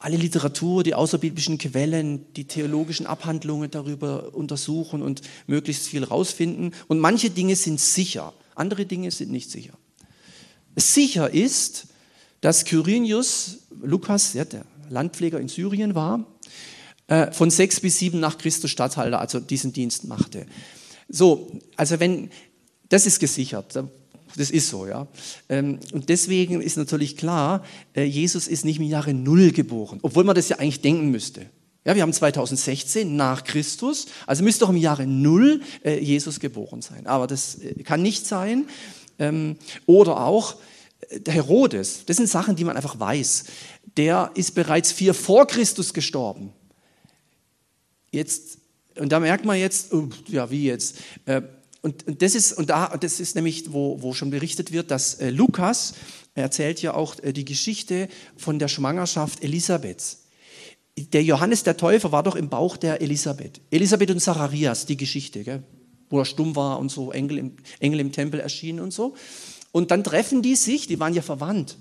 [0.00, 6.74] alle Literatur, die außerbiblischen Quellen, die theologischen Abhandlungen darüber untersuchen und möglichst viel rausfinden.
[6.88, 8.32] Und manche Dinge sind sicher.
[8.58, 9.74] Andere Dinge sind nicht sicher.
[10.76, 11.88] Sicher ist,
[12.40, 16.26] dass Quirinius, Lukas, ja, der Landpfleger in Syrien war,
[17.08, 20.46] äh, von sechs bis sieben nach Christus Statthalter, also diesen Dienst machte.
[21.08, 22.30] So, also wenn,
[22.88, 23.74] das ist gesichert,
[24.36, 25.08] das ist so, ja.
[25.48, 30.24] Ähm, und deswegen ist natürlich klar, äh, Jesus ist nicht im Jahre Null geboren, obwohl
[30.24, 31.46] man das ja eigentlich denken müsste.
[31.88, 36.82] Ja, wir haben 2016 nach Christus, also müsste doch im Jahre Null äh, Jesus geboren
[36.82, 37.06] sein.
[37.06, 38.68] Aber das äh, kann nicht sein.
[39.18, 40.56] Ähm, oder auch
[41.08, 43.44] äh, der Herodes, das sind Sachen, die man einfach weiß.
[43.96, 46.52] Der ist bereits vier vor Christus gestorben.
[48.10, 48.58] Jetzt,
[48.98, 50.96] und da merkt man jetzt, oh, ja, wie jetzt?
[51.24, 51.40] Äh,
[51.80, 55.14] und, und, das ist, und da, das ist nämlich, wo, wo schon berichtet wird, dass
[55.14, 55.94] äh, Lukas
[56.34, 60.27] erzählt ja auch äh, die Geschichte von der Schwangerschaft Elisabeths
[61.06, 63.60] der Johannes der Täufer war doch im Bauch der Elisabeth.
[63.70, 65.62] Elisabeth und Zacharias, die Geschichte, gell?
[66.10, 69.14] wo er stumm war und so, Engel im, Engel im Tempel erschienen und so.
[69.72, 71.76] Und dann treffen die sich, die waren ja verwandt.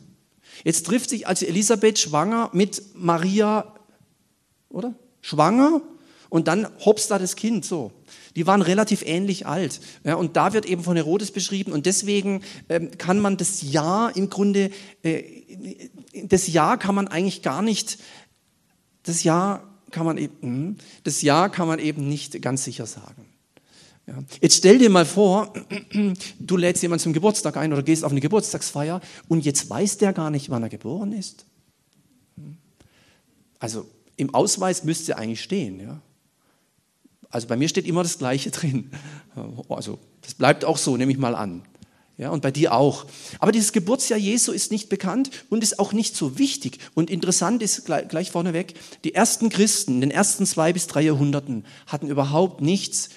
[0.63, 3.73] Jetzt trifft sich also Elisabeth schwanger mit Maria,
[4.69, 4.95] oder?
[5.21, 5.82] Schwanger
[6.30, 7.91] und dann hops da das Kind so.
[8.36, 9.80] Die waren relativ ähnlich alt.
[10.03, 14.15] Ja, und da wird eben von Herodes beschrieben und deswegen ähm, kann man das Jahr
[14.15, 14.71] im Grunde,
[15.03, 15.23] äh,
[16.23, 17.97] das Jahr kann man eigentlich gar nicht
[19.08, 23.26] das Ja kann man eben, hm, das ja kann man eben nicht ganz sicher sagen.
[24.06, 24.20] Ja.
[24.41, 25.54] Jetzt stell dir mal vor,
[26.39, 30.13] du lädst jemanden zum Geburtstag ein oder gehst auf eine Geburtstagsfeier und jetzt weiß der
[30.13, 31.46] gar nicht, wann er geboren ist.
[32.36, 32.58] Hm.
[33.60, 35.80] Also im Ausweis müsste eigentlich stehen.
[35.80, 36.02] Ja.
[37.30, 38.91] Also bei mir steht immer das Gleiche drin.
[39.70, 41.63] Also das bleibt auch so, nehme ich mal an.
[42.17, 43.06] Ja, und bei dir auch.
[43.39, 46.80] Aber dieses Geburtsjahr Jesu ist nicht bekannt und ist auch nicht so wichtig.
[46.95, 51.01] Und interessant ist gleich, gleich vorneweg, die ersten Christen in den ersten zwei bis drei
[51.01, 53.10] Jahrhunderten hatten überhaupt nichts,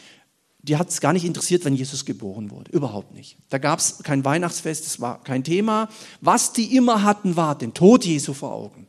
[0.63, 2.71] die hat es gar nicht interessiert, wenn Jesus geboren wurde.
[2.73, 3.39] Überhaupt nicht.
[3.49, 5.89] Da gab es kein Weihnachtsfest, das war kein Thema.
[6.21, 8.87] Was die immer hatten, war den Tod Jesu vor Augen.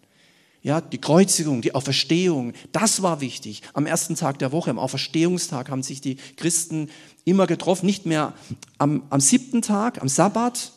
[0.63, 3.63] Ja, die Kreuzigung, die Auferstehung, das war wichtig.
[3.73, 6.89] Am ersten Tag der Woche, am Auferstehungstag, haben sich die Christen
[7.25, 8.33] immer getroffen, nicht mehr
[8.77, 10.71] am, am siebten Tag, am Sabbat,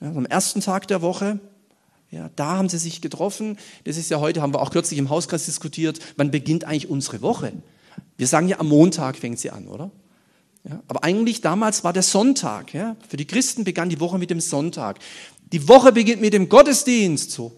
[0.00, 1.40] ja, am ersten Tag der Woche.
[2.10, 3.56] Ja, da haben sie sich getroffen.
[3.84, 7.22] Das ist ja heute, haben wir auch kürzlich im Hauskreis diskutiert, wann beginnt eigentlich unsere
[7.22, 7.52] Woche?
[8.18, 9.90] Wir sagen ja, am Montag fängt sie an, oder?
[10.68, 12.74] Ja, aber eigentlich damals war der Sonntag.
[12.74, 12.96] Ja?
[13.08, 14.98] Für die Christen begann die Woche mit dem Sonntag.
[15.52, 17.30] Die Woche beginnt mit dem Gottesdienst.
[17.30, 17.52] So.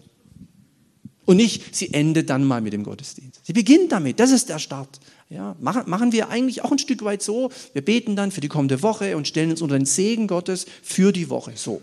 [1.25, 3.39] Und nicht, sie endet dann mal mit dem Gottesdienst.
[3.43, 4.99] Sie beginnt damit, das ist der Start.
[5.29, 7.49] Ja, machen, wir eigentlich auch ein Stück weit so.
[7.71, 11.11] Wir beten dann für die kommende Woche und stellen uns unter den Segen Gottes für
[11.11, 11.53] die Woche.
[11.55, 11.81] So.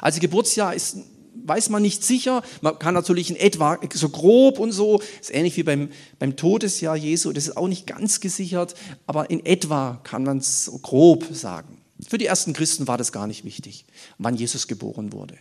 [0.00, 0.96] Also Geburtsjahr ist,
[1.44, 2.42] weiß man nicht sicher.
[2.62, 6.96] Man kann natürlich in etwa so grob und so, ist ähnlich wie beim, beim Todesjahr
[6.96, 8.74] Jesu, das ist auch nicht ganz gesichert,
[9.06, 11.82] aber in etwa kann man es so grob sagen.
[12.08, 13.84] Für die ersten Christen war das gar nicht wichtig,
[14.18, 15.36] wann Jesus geboren wurde.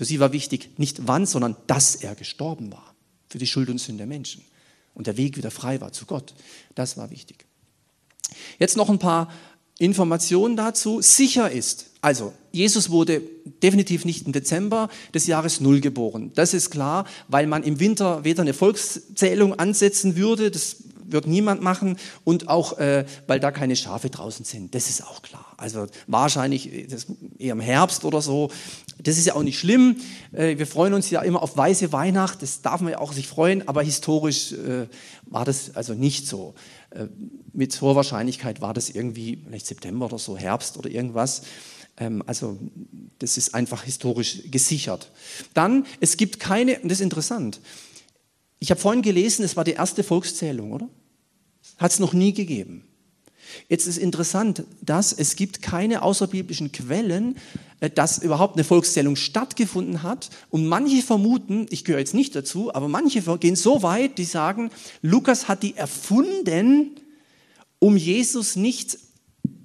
[0.00, 2.94] Für sie war wichtig nicht wann, sondern dass er gestorben war
[3.28, 4.42] für die Schuld und Sünde der Menschen
[4.94, 6.32] und der Weg wieder frei war zu Gott.
[6.74, 7.44] Das war wichtig.
[8.58, 9.30] Jetzt noch ein paar
[9.78, 11.02] Informationen dazu.
[11.02, 13.20] Sicher ist, also Jesus wurde
[13.62, 16.32] definitiv nicht im Dezember des Jahres Null geboren.
[16.34, 20.76] Das ist klar, weil man im Winter weder eine Volkszählung ansetzen würde, das
[21.12, 21.96] wird niemand machen.
[22.24, 24.74] Und auch, äh, weil da keine Schafe draußen sind.
[24.74, 25.46] Das ist auch klar.
[25.56, 26.72] Also wahrscheinlich
[27.38, 28.50] eher im Herbst oder so.
[28.98, 29.96] Das ist ja auch nicht schlimm.
[30.32, 32.42] Äh, wir freuen uns ja immer auf weiße Weihnacht.
[32.42, 33.66] Das darf man ja auch sich freuen.
[33.68, 34.86] Aber historisch äh,
[35.26, 36.54] war das also nicht so.
[36.90, 37.06] Äh,
[37.52, 41.42] mit hoher Wahrscheinlichkeit war das irgendwie vielleicht September oder so, Herbst oder irgendwas.
[42.00, 42.58] Ähm, also
[43.18, 45.10] das ist einfach historisch gesichert.
[45.54, 47.60] Dann, es gibt keine, und das ist interessant,
[48.58, 50.88] ich habe vorhin gelesen, es war die erste Volkszählung, oder?
[51.80, 52.84] Hat es noch nie gegeben.
[53.68, 57.36] Jetzt ist interessant, dass es gibt keine außerbiblischen Quellen,
[57.80, 60.30] äh, dass überhaupt eine Volkszählung stattgefunden hat.
[60.50, 64.70] Und manche vermuten, ich gehöre jetzt nicht dazu, aber manche gehen so weit, die sagen,
[65.02, 66.92] Lukas hat die erfunden,
[67.78, 68.98] um Jesus nicht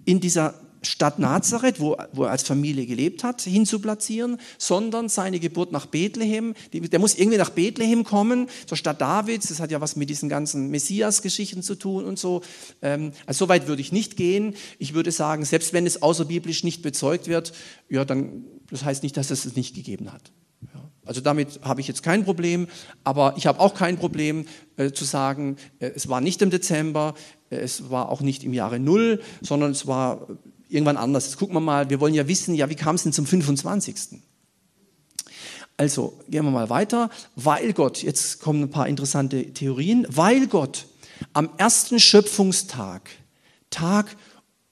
[0.05, 5.71] in dieser Stadt Nazareth, wo, wo er als Familie gelebt hat, hinzuplatzieren, sondern seine Geburt
[5.71, 6.53] nach Bethlehem.
[6.73, 9.47] Der muss irgendwie nach Bethlehem kommen, zur Stadt Davids.
[9.47, 12.41] Das hat ja was mit diesen ganzen Messias-Geschichten zu tun und so.
[12.81, 14.55] Ähm, also so weit würde ich nicht gehen.
[14.79, 17.53] Ich würde sagen, selbst wenn es außerbiblisch nicht bezeugt wird,
[17.89, 20.31] ja, dann das heißt nicht, dass es es nicht gegeben hat.
[21.05, 22.67] Also damit habe ich jetzt kein Problem,
[23.03, 24.45] aber ich habe auch kein Problem
[24.75, 27.13] äh, zu sagen, äh, es war nicht im Dezember,
[27.51, 30.27] äh, es war auch nicht im Jahre Null, sondern es war
[30.69, 31.25] irgendwann anders.
[31.25, 34.21] Jetzt gucken wir mal, wir wollen ja wissen, ja, wie kam es denn zum 25.
[35.77, 37.09] Also gehen wir mal weiter.
[37.35, 40.87] Weil Gott, jetzt kommen ein paar interessante Theorien, weil Gott
[41.33, 43.09] am ersten Schöpfungstag
[43.69, 44.15] Tag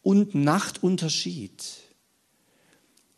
[0.01, 1.63] und Nacht unterschied,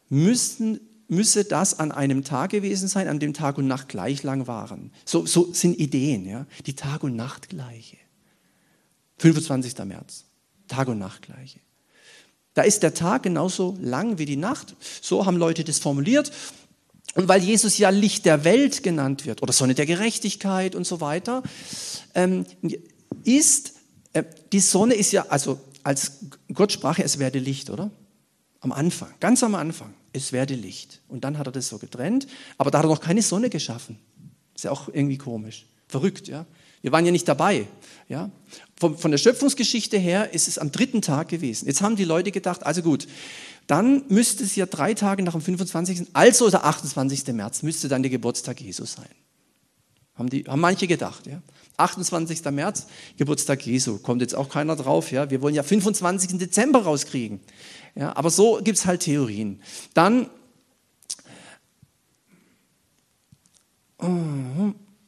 [0.09, 4.47] müssen, müsse das an einem Tag gewesen sein, an dem Tag und Nacht gleich lang
[4.47, 4.91] waren.
[5.03, 6.45] So, so sind Ideen, ja?
[6.65, 7.97] die Tag und Nacht gleiche.
[9.17, 9.77] 25.
[9.85, 10.25] März,
[10.67, 11.59] Tag und Nacht gleiche.
[12.55, 14.75] Da ist der Tag genauso lang wie die Nacht.
[15.01, 16.31] So haben Leute das formuliert.
[17.13, 20.99] Und weil Jesus ja Licht der Welt genannt wird oder Sonne der Gerechtigkeit und so
[20.99, 21.43] weiter,
[22.13, 22.45] ähm,
[23.23, 23.73] ist,
[24.13, 26.19] äh, die Sonne ist ja, also als
[26.53, 27.91] Gott sprach, es werde Licht, oder?
[28.61, 31.01] Am Anfang, ganz am Anfang, es werde Licht.
[31.07, 32.25] Und dann hat er das so getrennt,
[32.57, 33.99] aber da hat er noch keine Sonne geschaffen.
[34.55, 35.67] Ist ja auch irgendwie komisch.
[35.87, 36.45] Verrückt, ja.
[36.81, 37.67] Wir waren ja nicht dabei.
[38.09, 38.29] Ja?
[38.77, 41.65] Von, von der Schöpfungsgeschichte her ist es am dritten Tag gewesen.
[41.65, 43.07] Jetzt haben die Leute gedacht, also gut,
[43.67, 47.25] dann müsste es ja drei Tage nach dem 25., also der 28.
[47.27, 49.07] März, müsste dann der Geburtstag Jesus sein.
[50.15, 51.25] Haben, die, haben manche gedacht.
[51.27, 51.41] Ja?
[51.77, 52.43] 28.
[52.51, 53.97] März, Geburtstag Jesu.
[53.97, 55.11] Kommt jetzt auch keiner drauf.
[55.11, 55.29] Ja?
[55.29, 56.37] Wir wollen ja 25.
[56.37, 57.39] Dezember rauskriegen.
[57.95, 58.15] Ja?
[58.15, 59.61] Aber so gibt es halt Theorien.
[59.93, 60.29] Dann.
[63.97, 64.07] Oh,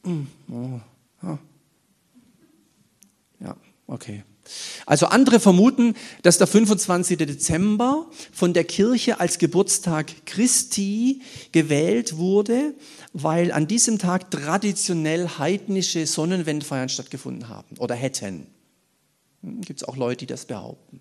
[0.04, 0.10] oh,
[0.50, 0.80] oh,
[1.22, 1.38] oh.
[1.38, 1.38] Ja,
[3.88, 4.22] okay.
[4.86, 7.18] Also andere vermuten, dass der 25.
[7.18, 11.20] Dezember von der Kirche als Geburtstag Christi
[11.52, 12.74] gewählt wurde,
[13.12, 18.46] weil an diesem Tag traditionell heidnische Sonnenwendfeiern stattgefunden haben oder hätten.
[19.42, 21.00] Hm, Gibt es auch Leute, die das behaupten.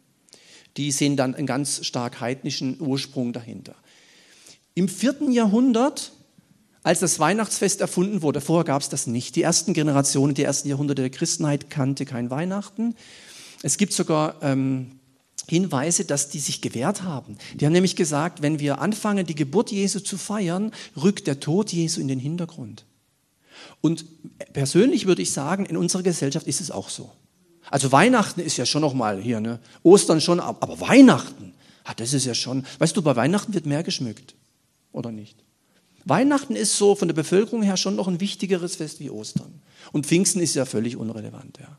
[0.76, 3.76] Die sehen dann einen ganz stark heidnischen Ursprung dahinter.
[4.76, 6.12] Im vierten Jahrhundert
[6.88, 8.40] als das Weihnachtsfest erfunden wurde.
[8.40, 9.36] Vorher gab es das nicht.
[9.36, 12.96] Die ersten Generationen, die ersten Jahrhunderte der Christenheit kannte kein Weihnachten.
[13.62, 14.92] Es gibt sogar ähm,
[15.50, 17.38] Hinweise, dass die sich gewehrt haben.
[17.56, 21.74] Die haben nämlich gesagt, wenn wir anfangen, die Geburt Jesu zu feiern, rückt der Tod
[21.74, 22.86] Jesu in den Hintergrund.
[23.82, 24.06] Und
[24.54, 27.12] persönlich würde ich sagen, in unserer Gesellschaft ist es auch so.
[27.70, 29.60] Also Weihnachten ist ja schon noch mal hier, ne?
[29.84, 32.66] Ostern schon, aber Weihnachten, ah, das ist ja schon.
[32.80, 34.36] Weißt du, bei Weihnachten wird mehr geschmückt,
[34.94, 35.44] oder nicht?
[36.08, 39.62] Weihnachten ist so von der Bevölkerung her schon noch ein wichtigeres Fest wie Ostern.
[39.92, 41.58] Und Pfingsten ist ja völlig unrelevant.
[41.60, 41.78] Ja.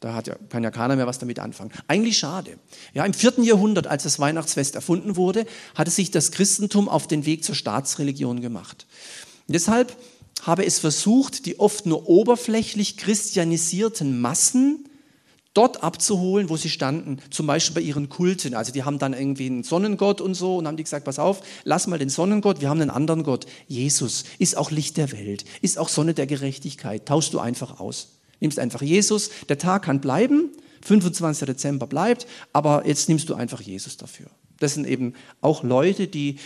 [0.00, 1.70] Da hat ja, kann ja keiner mehr was damit anfangen.
[1.88, 2.58] Eigentlich schade.
[2.92, 7.24] Ja, Im vierten Jahrhundert, als das Weihnachtsfest erfunden wurde, hatte sich das Christentum auf den
[7.24, 8.86] Weg zur Staatsreligion gemacht.
[9.48, 9.96] Deshalb
[10.42, 14.88] habe es versucht, die oft nur oberflächlich christianisierten Massen
[15.54, 18.54] dort abzuholen, wo sie standen, zum Beispiel bei ihren Kulten.
[18.54, 21.40] Also die haben dann irgendwie einen Sonnengott und so und haben die gesagt, pass auf,
[21.62, 23.46] lass mal den Sonnengott, wir haben einen anderen Gott.
[23.68, 27.06] Jesus ist auch Licht der Welt, ist auch Sonne der Gerechtigkeit.
[27.06, 28.08] Tauschst du einfach aus.
[28.40, 30.50] Nimmst einfach Jesus, der Tag kann bleiben,
[30.82, 31.46] 25.
[31.46, 34.26] Dezember bleibt, aber jetzt nimmst du einfach Jesus dafür.
[34.58, 36.36] Das sind eben auch Leute, die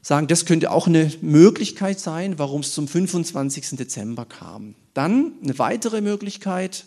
[0.00, 3.70] sagen, das könnte auch eine Möglichkeit sein, warum es zum 25.
[3.70, 4.74] Dezember kam.
[4.94, 6.84] Dann eine weitere Möglichkeit,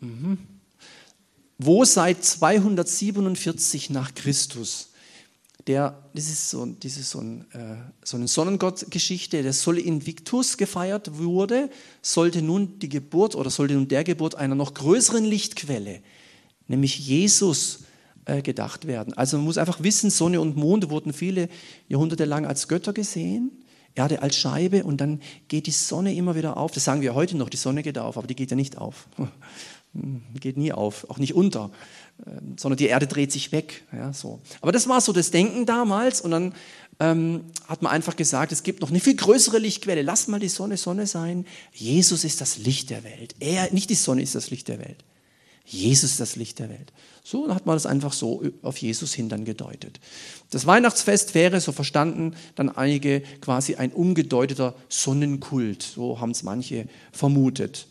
[0.00, 0.38] Mhm.
[1.58, 4.88] Wo seit 247 nach Christus
[5.66, 10.56] der, das ist so, das ist so, ein, äh, so eine Sonnengott-Geschichte, der Sol Invictus
[10.56, 16.00] gefeiert wurde, sollte nun die Geburt oder sollte nun der Geburt einer noch größeren Lichtquelle,
[16.66, 17.84] nämlich Jesus,
[18.24, 19.14] äh, gedacht werden.
[19.14, 21.48] Also man muss einfach wissen, Sonne und Mond wurden viele
[21.88, 23.61] Jahrhunderte lang als Götter gesehen
[23.94, 26.72] Erde als Scheibe und dann geht die Sonne immer wieder auf.
[26.72, 29.08] Das sagen wir heute noch, die Sonne geht auf, aber die geht ja nicht auf.
[30.40, 31.70] Geht nie auf, auch nicht unter,
[32.26, 33.84] ähm, sondern die Erde dreht sich weg.
[33.92, 34.40] Ja, so.
[34.62, 36.54] Aber das war so das Denken damals und dann
[36.98, 40.00] ähm, hat man einfach gesagt, es gibt noch eine viel größere Lichtquelle.
[40.00, 41.44] Lass mal die Sonne Sonne sein.
[41.72, 43.34] Jesus ist das Licht der Welt.
[43.38, 45.04] Er, nicht die Sonne ist das Licht der Welt.
[45.64, 46.92] Jesus das Licht der Welt.
[47.24, 50.00] So hat man das einfach so auf Jesus hin dann gedeutet.
[50.50, 55.82] Das Weihnachtsfest wäre, so verstanden, dann einige quasi ein umgedeuteter Sonnenkult.
[55.82, 57.86] So haben es manche vermutet.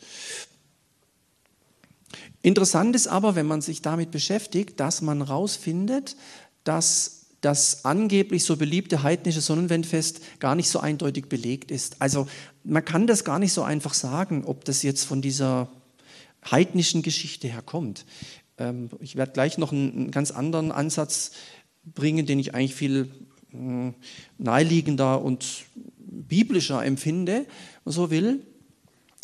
[2.41, 6.15] Interessant ist aber, wenn man sich damit beschäftigt, dass man herausfindet,
[6.63, 11.95] dass das angeblich so beliebte heidnische Sonnenwendfest gar nicht so eindeutig belegt ist.
[11.99, 12.27] Also
[12.63, 15.69] man kann das gar nicht so einfach sagen, ob das jetzt von dieser
[16.49, 18.05] heidnischen Geschichte herkommt.
[18.57, 21.31] Ähm, ich werde gleich noch einen, ganz anderen Ansatz
[21.83, 23.11] bringen, den ich eigentlich viel
[23.51, 23.95] hm,
[24.37, 25.65] naheliegender und
[25.97, 27.45] biblischer empfinde,
[27.85, 28.45] so will.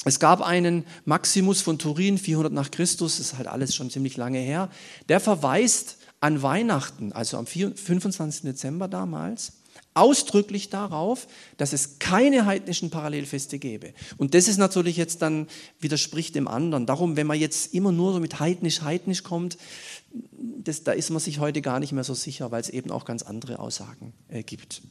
[0.06, 4.15] Es gab einen Maximus von Turin, 400 nach Christus, das ist halt alles schon ziemlich
[4.15, 4.69] lange her,
[5.10, 8.43] der verweist an Weihnachten, also am 25.
[8.43, 9.56] Dezember damals,
[9.97, 13.93] ausdrücklich darauf, dass es keine heidnischen Parallelfeste gäbe.
[14.17, 15.47] Und das ist natürlich jetzt dann,
[15.79, 16.86] widerspricht dem anderen.
[16.86, 19.57] Darum, wenn man jetzt immer nur so mit heidnisch, heidnisch kommt,
[20.39, 23.05] das, da ist man sich heute gar nicht mehr so sicher, weil es eben auch
[23.05, 24.81] ganz andere Aussagen äh, gibt.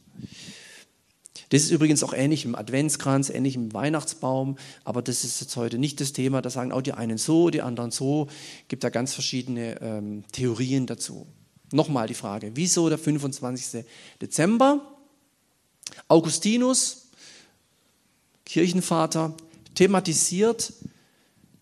[1.49, 5.77] Das ist übrigens auch ähnlich im Adventskranz, ähnlich im Weihnachtsbaum, aber das ist jetzt heute
[5.77, 6.41] nicht das Thema.
[6.41, 8.27] Da sagen auch die einen so, die anderen so.
[8.63, 11.27] Es gibt da ganz verschiedene ähm, Theorien dazu.
[11.71, 13.85] Nochmal die Frage, wieso der 25.
[14.21, 14.96] Dezember?
[16.07, 17.09] Augustinus,
[18.45, 19.35] Kirchenvater,
[19.75, 20.73] thematisiert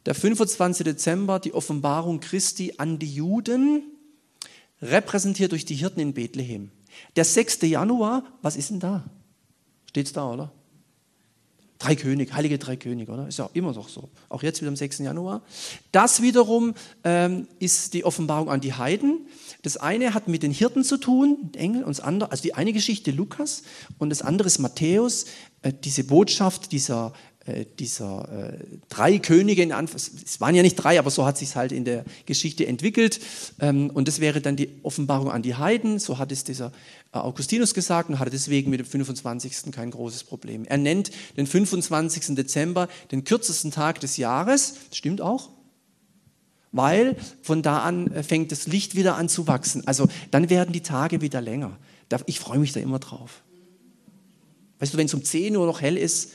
[0.06, 0.84] der 25.
[0.84, 3.84] Dezember die Offenbarung Christi an die Juden,
[4.82, 6.72] repräsentiert durch die Hirten in Bethlehem.
[7.16, 7.62] Der 6.
[7.64, 9.04] Januar, was ist denn da?
[9.90, 10.52] Steht es da, oder?
[11.86, 13.28] Drei König, heilige drei König, oder?
[13.28, 14.10] Ist ja immer doch so.
[14.28, 15.00] Auch jetzt wieder am 6.
[15.00, 15.44] Januar.
[15.92, 19.28] Das wiederum ähm, ist die Offenbarung an die Heiden.
[19.62, 22.74] Das eine hat mit den Hirten zu tun, Engel, und das andere, also die eine
[22.74, 23.64] Geschichte Lukas
[24.00, 25.26] und das andere ist Matthäus,
[25.62, 27.14] äh, diese Botschaft dieser
[27.78, 28.58] dieser äh,
[28.90, 31.86] drei Könige, in Anf es waren ja nicht drei, aber so hat sich halt in
[31.86, 33.20] der Geschichte entwickelt.
[33.60, 36.72] Ähm, und das wäre dann die Offenbarung an die Heiden, so hat es dieser
[37.14, 39.72] äh, Augustinus gesagt und hatte deswegen mit dem 25.
[39.72, 40.66] kein großes Problem.
[40.66, 42.36] Er nennt den 25.
[42.36, 45.50] Dezember den kürzesten Tag des Jahres, das stimmt auch,
[46.72, 49.86] weil von da an äh, fängt das Licht wieder an zu wachsen.
[49.86, 51.78] Also dann werden die Tage wieder länger.
[52.26, 53.44] Ich freue mich da immer drauf.
[54.80, 56.32] Weißt du, wenn es um 10 Uhr noch hell ist,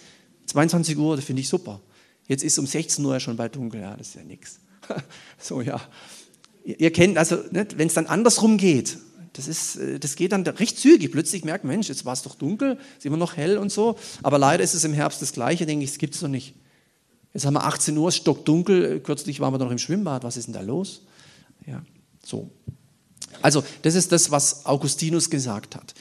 [0.50, 1.80] 22 Uhr, das finde ich super.
[2.28, 4.60] Jetzt ist um 16 Uhr schon bald dunkel, ja, das ist ja nichts.
[5.38, 5.80] So, ja.
[6.64, 8.98] Ihr kennt, also, ne, wenn es dann andersrum geht,
[9.32, 11.12] das, ist, äh, das geht dann recht zügig.
[11.12, 13.96] Plötzlich merkt Mensch, jetzt war es doch dunkel, ist immer noch hell und so.
[14.22, 16.54] Aber leider ist es im Herbst das Gleiche, denke ich, es gibt es doch nicht.
[17.32, 20.54] Jetzt haben wir 18 Uhr, stockdunkel, kürzlich waren wir noch im Schwimmbad, was ist denn
[20.54, 21.02] da los?
[21.66, 21.82] Ja,
[22.24, 22.50] so.
[23.40, 25.94] Also, das ist das, was Augustinus gesagt hat.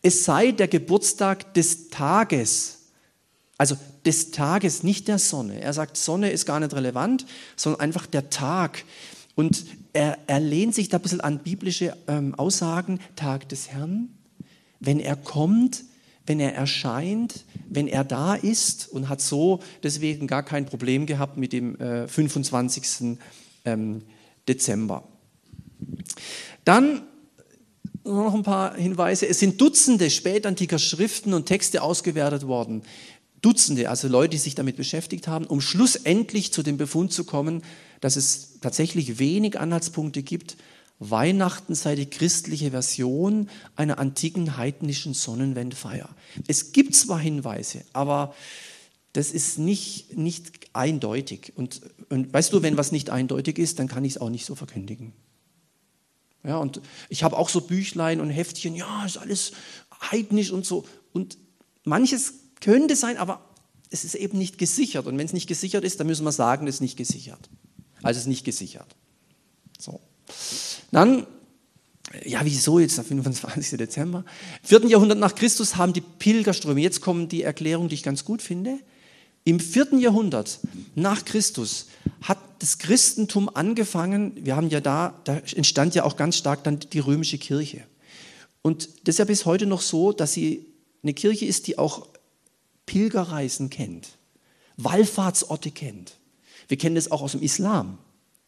[0.00, 2.83] Es sei der Geburtstag des Tages,
[3.56, 5.60] also des Tages, nicht der Sonne.
[5.60, 8.84] Er sagt, Sonne ist gar nicht relevant, sondern einfach der Tag.
[9.34, 14.08] Und er, er lehnt sich da ein bisschen an biblische ähm, Aussagen, Tag des Herrn.
[14.80, 15.84] Wenn er kommt,
[16.26, 21.36] wenn er erscheint, wenn er da ist und hat so deswegen gar kein Problem gehabt
[21.36, 23.18] mit dem äh, 25.
[23.66, 24.02] Ähm,
[24.46, 25.04] Dezember.
[26.64, 27.02] Dann
[28.04, 29.26] noch ein paar Hinweise.
[29.26, 32.82] Es sind Dutzende spätantiker Schriften und Texte ausgewertet worden,
[33.44, 37.62] Dutzende, also Leute, die sich damit beschäftigt haben, um schlussendlich zu dem Befund zu kommen,
[38.00, 40.56] dass es tatsächlich wenig Anhaltspunkte gibt,
[40.98, 46.08] Weihnachten sei die christliche Version einer antiken heidnischen Sonnenwendfeier.
[46.46, 48.34] Es gibt zwar Hinweise, aber
[49.12, 51.52] das ist nicht, nicht eindeutig.
[51.56, 54.46] Und, und weißt du, wenn was nicht eindeutig ist, dann kann ich es auch nicht
[54.46, 55.12] so verkündigen.
[56.44, 59.52] Ja, und ich habe auch so Büchlein und Heftchen, ja, ist alles
[60.10, 60.86] heidnisch und so.
[61.12, 61.38] Und
[61.84, 63.40] manches könnte sein, aber
[63.90, 65.06] es ist eben nicht gesichert.
[65.06, 67.48] Und wenn es nicht gesichert ist, dann müssen wir sagen, es ist nicht gesichert.
[68.02, 68.88] Also es ist nicht gesichert.
[69.78, 70.00] So.
[70.90, 71.26] Dann,
[72.24, 73.78] ja, wieso jetzt der 25.
[73.78, 74.24] Dezember?
[74.62, 74.88] Im 4.
[74.88, 78.78] Jahrhundert nach Christus haben die Pilgerströme, jetzt kommen die Erklärungen, die ich ganz gut finde.
[79.44, 79.98] Im 4.
[79.98, 80.58] Jahrhundert
[80.94, 81.86] nach Christus
[82.22, 86.80] hat das Christentum angefangen, wir haben ja da, da entstand ja auch ganz stark dann
[86.80, 87.84] die römische Kirche.
[88.62, 90.66] Und das ist ja bis heute noch so, dass sie
[91.02, 92.08] eine Kirche ist, die auch
[92.86, 94.18] Pilgerreisen kennt,
[94.76, 96.18] Wallfahrtsorte kennt.
[96.68, 97.98] Wir kennen das auch aus dem Islam,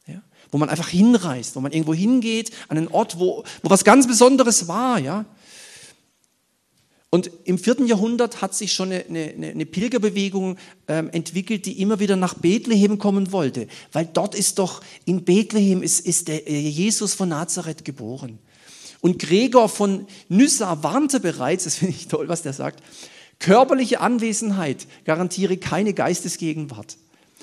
[0.07, 0.23] ja?
[0.51, 4.07] wo man einfach hinreist, wo man irgendwo hingeht, an einen Ort, wo, wo was ganz
[4.07, 4.99] Besonderes war.
[4.99, 5.27] Ja?
[7.11, 10.59] Und im vierten Jahrhundert hat sich schon eine, eine, eine Pilgerbewegung
[10.89, 15.83] ähm, entwickelt, die immer wieder nach Bethlehem kommen wollte, weil dort ist doch, in Bethlehem
[15.83, 18.39] ist, ist der äh, Jesus von Nazareth geboren.
[19.01, 22.83] Und Gregor von Nyssa warnte bereits, das finde ich toll, was der sagt,
[23.39, 26.97] körperliche Anwesenheit garantiere keine Geistesgegenwart.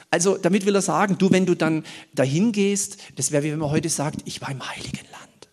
[0.09, 1.83] Also damit will er sagen, du, wenn du dann
[2.13, 5.49] dahin gehst, das wäre wie wenn man heute sagt, ich war im Heiligen Land.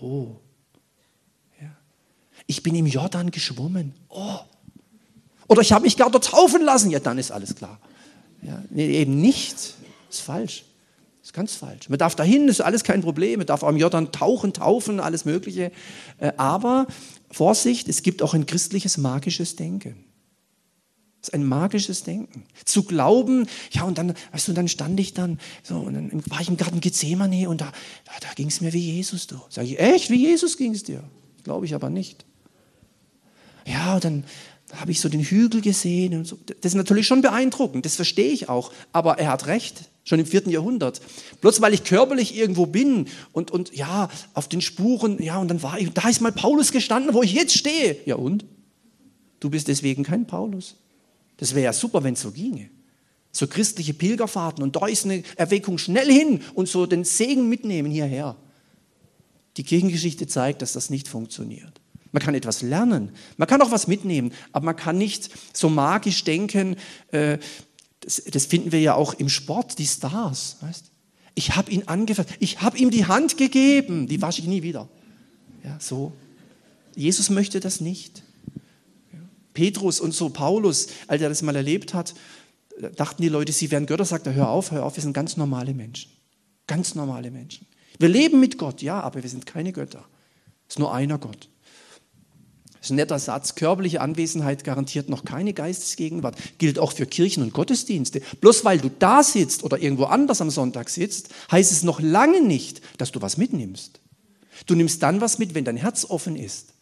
[0.00, 0.36] Oh.
[1.60, 1.70] Ja.
[2.46, 3.94] Ich bin im Jordan geschwommen.
[4.08, 4.40] Oh.
[5.48, 6.90] Oder ich habe mich dort taufen lassen.
[6.90, 7.78] Ja, dann ist alles klar.
[8.42, 9.74] Ja, nee, eben nicht.
[10.10, 10.64] Ist falsch.
[11.22, 11.88] Ist ganz falsch.
[11.88, 13.38] Man darf dahin, ist alles kein Problem.
[13.38, 15.72] Man darf auch im Jordan tauchen, taufen, alles Mögliche.
[16.18, 16.86] Äh, aber
[17.36, 20.06] Vorsicht, es gibt auch ein christliches magisches Denken.
[21.20, 22.44] Das ist ein magisches Denken.
[22.64, 26.40] Zu glauben, ja, und dann, weißt du, dann stand ich dann, so, und dann war
[26.40, 27.72] ich im Garten Gethsemane und da,
[28.06, 29.36] da, da ging es mir wie Jesus, du.
[29.50, 31.04] Sag ich, echt, wie Jesus ging es dir?
[31.44, 32.24] Glaube ich aber nicht.
[33.66, 34.24] Ja, und dann
[34.72, 36.38] habe ich so den Hügel gesehen und so.
[36.62, 38.72] Das ist natürlich schon beeindruckend, das verstehe ich auch.
[38.92, 41.02] Aber er hat recht, schon im vierten Jahrhundert.
[41.42, 45.62] Bloß weil ich körperlich irgendwo bin und, und ja, auf den Spuren, ja, und dann
[45.62, 47.98] war ich, da ist mal Paulus gestanden, wo ich jetzt stehe.
[48.06, 48.46] Ja, und?
[49.40, 50.76] Du bist deswegen kein Paulus.
[51.36, 52.70] Das wäre ja super, wenn es so ginge.
[53.32, 57.90] So christliche Pilgerfahrten und da ist eine Erweckung schnell hin und so den Segen mitnehmen
[57.90, 58.36] hierher.
[59.58, 61.80] Die Kirchengeschichte zeigt, dass das nicht funktioniert.
[62.12, 66.24] Man kann etwas lernen, man kann auch was mitnehmen, aber man kann nicht so magisch
[66.24, 66.76] denken.
[67.10, 67.38] Äh,
[68.06, 70.58] das, das, finden wir ja auch im Sport, die Stars.
[70.60, 70.92] Weißt?
[71.34, 74.88] Ich habe ihn angefasst, ich habe ihm die Hand gegeben, die wasche ich nie wieder.
[75.64, 76.12] Ja, so.
[76.94, 78.22] Jesus möchte das nicht.
[79.54, 82.14] Petrus und so Paulus, als er das mal erlebt hat,
[82.94, 85.36] dachten die Leute, sie wären Götter, sagt er, hör auf, hör auf, wir sind ganz
[85.36, 86.12] normale Menschen.
[86.68, 87.66] Ganz normale Menschen.
[87.98, 90.04] Wir leben mit Gott, ja, aber wir sind keine Götter.
[90.68, 91.48] Es ist nur einer Gott.
[92.86, 93.56] Das ist ein netter Satz.
[93.56, 96.36] Körperliche Anwesenheit garantiert noch keine Geistesgegenwart.
[96.58, 98.22] Gilt auch für Kirchen und Gottesdienste.
[98.40, 102.40] Bloß weil du da sitzt oder irgendwo anders am Sonntag sitzt, heißt es noch lange
[102.40, 103.98] nicht, dass du was mitnimmst.
[104.66, 106.74] Du nimmst dann was mit, wenn dein Herz offen ist.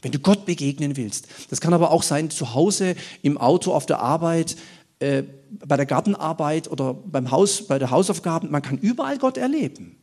[0.00, 1.26] Wenn du Gott begegnen willst.
[1.50, 4.54] Das kann aber auch sein zu Hause, im Auto, auf der Arbeit,
[5.00, 8.52] äh, bei der Gartenarbeit oder beim Haus, bei der Hausaufgaben.
[8.52, 9.96] Man kann überall Gott erleben.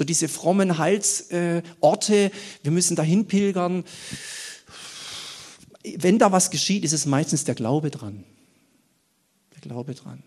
[0.00, 2.30] So diese frommen Heilsorte, äh,
[2.62, 3.84] wir müssen dahin pilgern.
[5.98, 8.24] Wenn da was geschieht, ist es meistens der Glaube dran.
[9.54, 10.22] Der Glaube dran.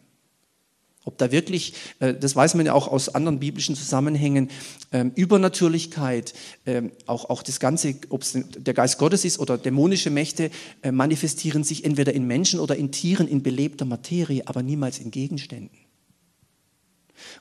[1.05, 4.51] Ob da wirklich, äh, das weiß man ja auch aus anderen biblischen Zusammenhängen,
[4.91, 6.35] ähm, Übernatürlichkeit,
[6.67, 10.51] ähm, auch, auch das Ganze, ob es der Geist Gottes ist oder dämonische Mächte,
[10.83, 15.09] äh, manifestieren sich entweder in Menschen oder in Tieren, in belebter Materie, aber niemals in
[15.09, 15.82] Gegenständen.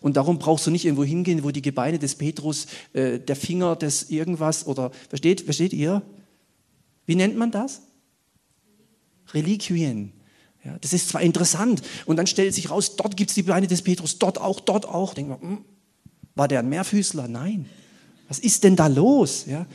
[0.00, 3.76] Und darum brauchst du nicht irgendwo hingehen, wo die Gebeine des Petrus, äh, der Finger
[3.76, 6.02] des irgendwas oder, versteht, versteht ihr?
[7.06, 7.82] Wie nennt man das?
[9.34, 10.12] Reliquien.
[10.64, 13.66] Ja, das ist zwar interessant und dann stellt sich raus, dort gibt es die Beine
[13.66, 15.14] des Petrus, dort auch, dort auch.
[15.14, 15.64] Denkt man, hm,
[16.34, 17.26] war der ein Mehrfüßler?
[17.26, 17.68] Nein.
[18.28, 19.46] Was ist denn da los?
[19.46, 19.66] Ja,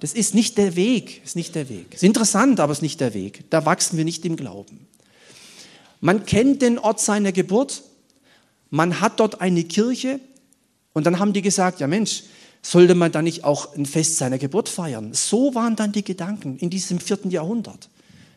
[0.00, 1.94] das ist nicht der Weg, ist nicht der Weg.
[1.94, 3.44] Ist interessant, aber ist nicht der Weg.
[3.50, 4.86] Da wachsen wir nicht im Glauben.
[6.00, 7.82] Man kennt den Ort seiner Geburt,
[8.74, 10.18] man hat dort eine Kirche
[10.94, 12.24] und dann haben die gesagt, ja Mensch,
[12.60, 15.14] sollte man da nicht auch ein Fest seiner Geburt feiern?
[15.14, 17.88] So waren dann die Gedanken in diesem vierten Jahrhundert.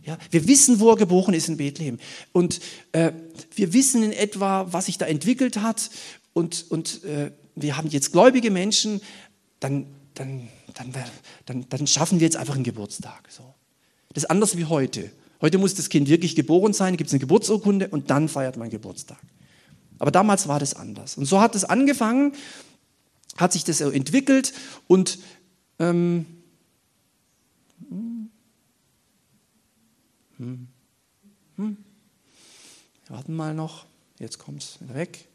[0.03, 1.97] Ja, wir wissen, wo er geboren ist in Bethlehem.
[2.33, 2.59] Und
[2.91, 3.13] äh,
[3.55, 5.89] wir wissen in etwa, was sich da entwickelt hat.
[6.33, 9.01] Und, und äh, wir haben jetzt gläubige Menschen,
[9.59, 10.93] dann, dann, dann,
[11.47, 13.27] dann, dann schaffen wir jetzt einfach einen Geburtstag.
[13.35, 13.55] So.
[14.13, 15.09] Das ist anders wie heute.
[15.41, 18.69] Heute muss das Kind wirklich geboren sein, gibt es eine Geburtsurkunde und dann feiert man
[18.69, 19.17] Geburtstag.
[19.99, 21.17] Aber damals war das anders.
[21.17, 22.33] Und so hat es angefangen,
[23.37, 24.53] hat sich das entwickelt
[24.87, 25.19] und
[25.79, 26.25] ähm,
[30.37, 30.67] Hm.
[31.57, 31.77] Hm.
[33.09, 33.85] Warten mal noch,
[34.19, 35.27] jetzt kommt es weg.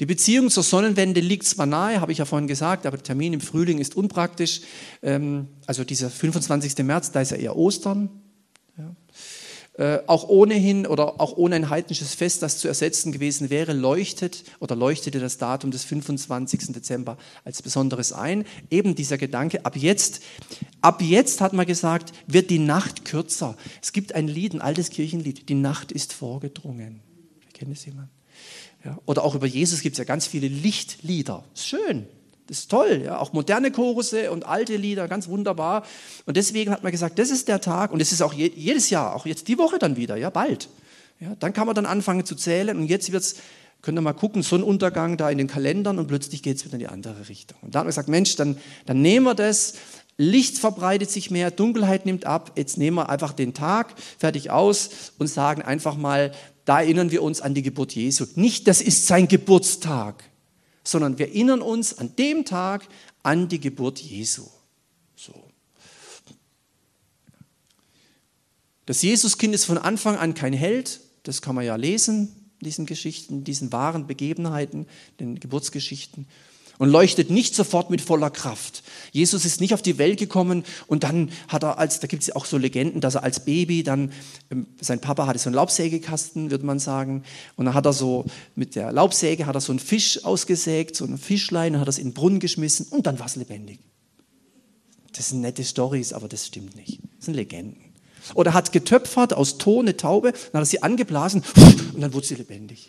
[0.00, 3.32] Die Beziehung zur Sonnenwende liegt zwar nahe, habe ich ja vorhin gesagt, aber der Termin
[3.32, 4.62] im Frühling ist unpraktisch.
[5.02, 6.78] Ähm, also dieser 25.
[6.84, 8.10] März, da ist ja eher Ostern.
[9.74, 14.44] Äh, auch ohnehin oder auch ohne ein heidnisches Fest, das zu ersetzen gewesen wäre, leuchtet
[14.60, 16.74] oder leuchtete das Datum des 25.
[16.74, 17.16] Dezember
[17.46, 18.44] als Besonderes ein.
[18.70, 20.22] Eben dieser Gedanke, ab jetzt,
[20.82, 23.56] ab jetzt hat man gesagt, wird die Nacht kürzer.
[23.80, 27.00] Es gibt ein Lied, ein altes Kirchenlied, die Nacht ist vorgedrungen.
[27.54, 28.10] Kennt es jemand?
[28.84, 28.98] Ja.
[29.06, 31.44] Oder auch über Jesus gibt es ja ganz viele Lichtlieder.
[31.54, 32.06] Schön,
[32.58, 35.84] ist toll, ja, auch moderne Chorusse und alte Lieder, ganz wunderbar.
[36.26, 38.90] Und deswegen hat man gesagt, das ist der Tag und es ist auch je, jedes
[38.90, 40.68] Jahr, auch jetzt die Woche dann wieder, ja, bald.
[41.18, 43.36] Ja, dann kann man dann anfangen zu zählen und jetzt wird's,
[43.80, 46.80] könnt ihr mal gucken, Sonnenuntergang da in den Kalendern und plötzlich geht es wieder in
[46.80, 47.58] die andere Richtung.
[47.62, 49.74] Und da hat man gesagt, Mensch, dann, dann nehmen wir das,
[50.16, 52.52] Licht verbreitet sich mehr, Dunkelheit nimmt ab.
[52.56, 56.32] Jetzt nehmen wir einfach den Tag fertig aus und sagen einfach mal,
[56.64, 58.26] da erinnern wir uns an die Geburt Jesu.
[58.34, 60.22] Nicht, das ist sein Geburtstag,
[60.84, 62.86] sondern wir erinnern uns an dem Tag
[63.22, 64.46] an die Geburt Jesu.
[65.16, 65.34] So.
[68.86, 73.44] Das Jesuskind ist von Anfang an kein Held, das kann man ja lesen, diesen Geschichten,
[73.44, 74.86] diesen wahren Begebenheiten,
[75.20, 76.26] den Geburtsgeschichten
[76.78, 78.82] und leuchtet nicht sofort mit voller Kraft.
[79.12, 82.34] Jesus ist nicht auf die Welt gekommen und dann hat er als, da gibt es
[82.34, 84.12] auch so Legenden, dass er als Baby dann,
[84.50, 87.24] ähm, sein Papa hatte so einen Laubsägekasten, würde man sagen,
[87.56, 91.04] und dann hat er so, mit der Laubsäge hat er so einen Fisch ausgesägt, so
[91.04, 93.78] ein Fischlein, hat es in den Brunnen geschmissen und dann war es lebendig.
[95.12, 97.00] Das sind nette Stories, aber das stimmt nicht.
[97.18, 97.92] Das sind Legenden.
[98.34, 101.42] Oder hat getöpfert aus Ton eine Taube, dann hat er sie angeblasen
[101.94, 102.88] und dann wurde sie lebendig.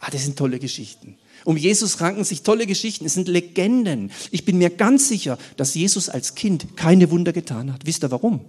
[0.00, 1.16] Ah, das sind tolle Geschichten.
[1.44, 3.04] Um Jesus ranken sich tolle Geschichten.
[3.04, 4.10] Es sind Legenden.
[4.30, 7.86] Ich bin mir ganz sicher, dass Jesus als Kind keine Wunder getan hat.
[7.86, 8.44] Wisst ihr warum?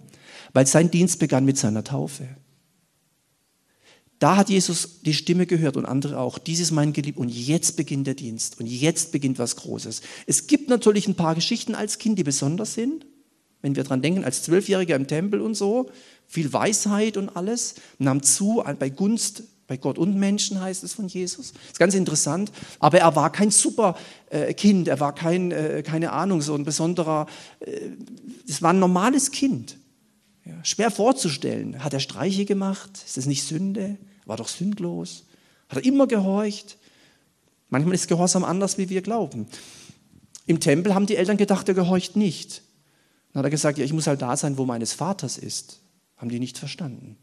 [0.54, 2.28] Weil sein Dienst begann mit seiner Taufe.
[4.20, 6.38] Da hat Jesus die Stimme gehört und andere auch.
[6.38, 10.02] Dies ist mein Geliebter und jetzt beginnt der Dienst und jetzt beginnt was Großes.
[10.28, 13.06] Es gibt natürlich ein paar Geschichten als Kind, die besonders sind.
[13.62, 15.90] Wenn wir dran denken, als Zwölfjähriger im Tempel und so,
[16.28, 21.08] viel Weisheit und alles, nahm zu bei Gunst bei Gott und Menschen heißt es von
[21.08, 21.54] Jesus.
[21.54, 22.52] Das ist ganz interessant.
[22.80, 23.96] Aber er war kein super
[24.30, 27.28] äh, Kind, er war kein, äh, keine Ahnung, so ein besonderer,
[27.60, 29.78] es äh, war ein normales Kind.
[30.46, 31.84] Ja, schwer vorzustellen.
[31.84, 32.92] Hat er Streiche gemacht?
[33.06, 33.98] Ist das nicht Sünde?
[34.26, 35.24] War doch sündlos.
[35.70, 36.78] Hat er immer gehorcht?
[37.70, 39.48] Manchmal ist Gehorsam anders, wie wir glauben.
[40.46, 42.62] Im Tempel haben die Eltern gedacht, er gehorcht nicht.
[43.32, 45.80] Dann hat er gesagt, ja, ich muss halt da sein, wo meines Vaters ist.
[46.18, 47.18] Haben die nicht verstanden.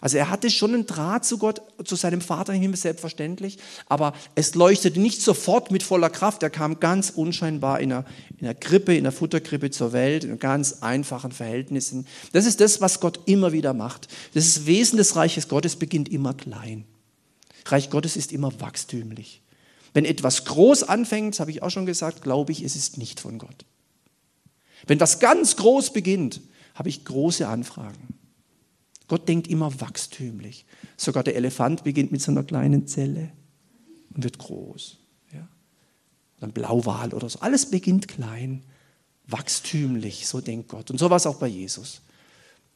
[0.00, 4.12] Also er hatte schon einen Draht zu Gott, zu seinem Vater im Himmel, selbstverständlich, aber
[4.34, 6.42] es leuchtete nicht sofort mit voller Kraft.
[6.42, 8.04] Er kam ganz unscheinbar in einer,
[8.38, 12.06] in einer Krippe, in einer Futterkrippe zur Welt, in ganz einfachen Verhältnissen.
[12.32, 14.08] Das ist das, was Gott immer wieder macht.
[14.34, 16.84] Das Wesen des Reiches Gottes beginnt immer klein.
[17.66, 19.40] Reich Gottes ist immer wachstümlich.
[19.94, 23.20] Wenn etwas groß anfängt, das habe ich auch schon gesagt, glaube ich, es ist nicht
[23.20, 23.64] von Gott.
[24.86, 26.40] Wenn was ganz groß beginnt,
[26.74, 28.18] habe ich große Anfragen.
[29.08, 30.64] Gott denkt immer wachstümlich.
[30.96, 33.30] Sogar der Elefant beginnt mit so einer kleinen Zelle
[34.14, 34.96] und wird groß.
[35.32, 35.46] Ja?
[36.40, 37.40] Ein Blauwal oder so.
[37.40, 38.62] Alles beginnt klein,
[39.26, 40.90] wachstümlich, so denkt Gott.
[40.90, 42.00] Und so war es auch bei Jesus.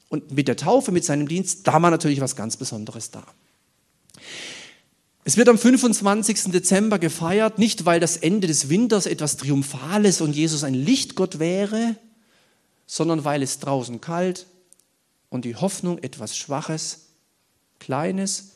[0.09, 3.25] Und mit der Taufe, mit seinem Dienst, da war natürlich was ganz Besonderes da.
[5.25, 6.45] Es wird am 25.
[6.53, 11.97] Dezember gefeiert, nicht weil das Ende des Winters etwas Triumphales und Jesus ein Lichtgott wäre,
[12.87, 14.47] sondern weil es draußen kalt,
[15.31, 17.07] und die Hoffnung etwas Schwaches,
[17.79, 18.53] Kleines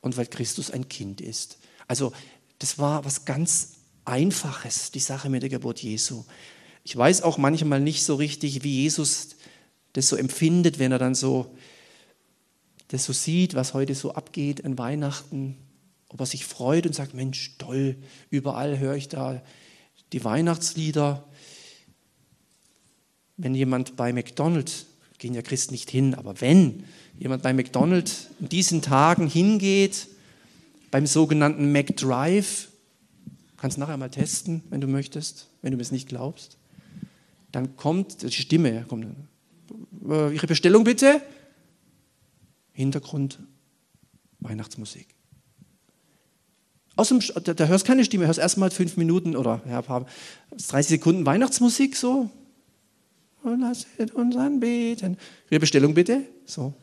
[0.00, 1.58] und weil Christus ein Kind ist.
[1.88, 2.12] Also
[2.58, 3.74] das war was ganz
[4.04, 6.24] Einfaches, die Sache mit der Geburt Jesu.
[6.84, 9.36] Ich weiß auch manchmal nicht so richtig, wie Jesus
[9.92, 11.56] das so empfindet, wenn er dann so
[12.88, 15.56] das so sieht, was heute so abgeht an Weihnachten,
[16.08, 17.96] ob er sich freut und sagt, Mensch, toll,
[18.30, 19.42] überall höre ich da
[20.12, 21.24] die Weihnachtslieder.
[23.36, 24.86] Wenn jemand bei McDonald's
[25.26, 26.84] gehen ja Christen nicht hin, aber wenn
[27.18, 30.06] jemand bei McDonald's in diesen Tagen hingeht,
[30.92, 32.68] beim sogenannten McDrive,
[33.56, 36.58] kannst du nachher mal testen, wenn du möchtest, wenn du mir es nicht glaubst,
[37.50, 39.06] dann kommt die Stimme, kommt,
[40.08, 41.20] äh, Ihre Bestellung bitte,
[42.72, 43.40] Hintergrund
[44.38, 45.08] Weihnachtsmusik.
[46.94, 51.26] Aus dem, da, da hörst keine Stimme, hörst erstmal fünf Minuten oder ja, 30 Sekunden
[51.26, 52.30] Weihnachtsmusik so,
[53.46, 55.16] und lasset uns anbeten.
[55.50, 56.22] Ihre Bestellung bitte?
[56.44, 56.74] So.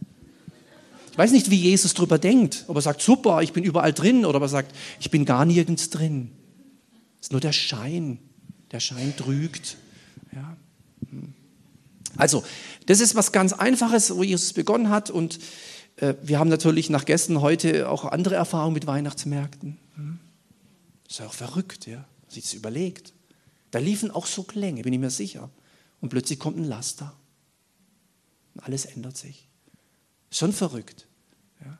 [1.11, 2.65] Ich weiß nicht, wie Jesus darüber denkt.
[2.67, 5.45] Ob er sagt, super, ich bin überall drin, oder ob er sagt, ich bin gar
[5.45, 6.31] nirgends drin.
[7.19, 8.19] Es ist nur der Schein.
[8.71, 9.77] Der Schein trügt.
[10.33, 10.57] Ja.
[11.09, 11.33] Hm.
[12.17, 12.43] Also,
[12.87, 15.11] das ist was ganz Einfaches, wo Jesus begonnen hat.
[15.11, 15.39] Und
[15.97, 19.77] äh, wir haben natürlich nach gestern heute auch andere Erfahrungen mit Weihnachtsmärkten.
[19.95, 20.19] Hm.
[21.03, 22.05] Das ist ja auch verrückt, ja.
[22.27, 23.13] Sich das überlegt.
[23.69, 25.51] Da liefen auch so Klänge, bin ich mir sicher
[26.03, 27.13] und plötzlich kommt ein Laster.
[28.53, 29.47] Und alles ändert sich.
[30.31, 31.07] Schon verrückt.
[31.63, 31.79] Ja.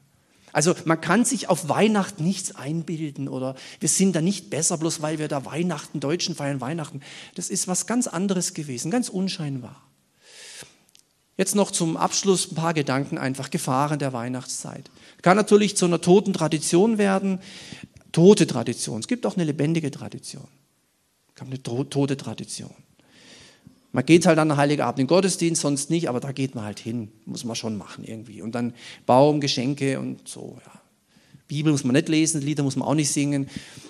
[0.54, 5.02] Also man kann sich auf Weihnachten nichts einbilden oder wir sind da nicht besser, bloß
[5.02, 7.02] weil wir da Weihnachten, Deutschen feiern Weihnachten.
[7.36, 9.84] Das ist was ganz anderes gewesen, ganz unscheinbar.
[11.36, 14.90] Jetzt noch zum Abschluss ein paar Gedanken, einfach Gefahren der Weihnachtszeit.
[15.22, 17.42] Kann natürlich zu einer toten Tradition werden,
[18.14, 19.02] tote Tradition.
[19.02, 20.48] Es gibt auch eine lebendige Tradition.
[21.28, 22.74] Es gibt eine tote Tradition.
[23.94, 26.80] Man geht halt an Heiligabend in den Gottesdienst, sonst nicht, aber da geht man halt
[26.80, 27.10] hin.
[27.26, 28.42] Muss man schon machen irgendwie.
[28.42, 28.74] Und dann
[29.06, 30.58] Baum, Geschenke und so.
[30.66, 30.82] Ja.
[31.48, 33.48] Bibel muss man nicht lesen, Lieder muss man auch nicht singen.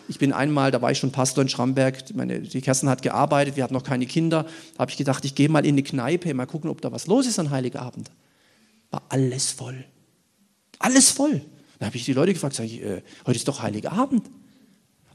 [0.10, 3.56] Ich bin einmal, da war ich schon Pastor in Schramberg, meine, die Kerstin hat gearbeitet,
[3.56, 4.46] wir hatten noch keine Kinder.
[4.74, 7.08] Da habe ich gedacht, ich gehe mal in die Kneipe, mal gucken, ob da was
[7.08, 8.12] los ist an Heiligabend.
[8.92, 9.86] War alles voll.
[10.80, 11.42] Alles voll.
[11.80, 14.30] Da habe ich die Leute gefragt, sag ich, äh, heute ist doch Heiligabend.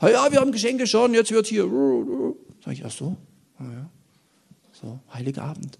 [0.01, 1.68] Ja, wir haben Geschenke schon, jetzt wird hier.
[2.64, 3.16] Sag ich, ach so,
[3.59, 3.91] ah, ja.
[4.81, 5.79] So, Heiligabend.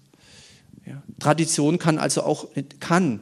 [0.85, 1.01] Ja.
[1.19, 2.47] Tradition kann also auch
[2.79, 3.19] kann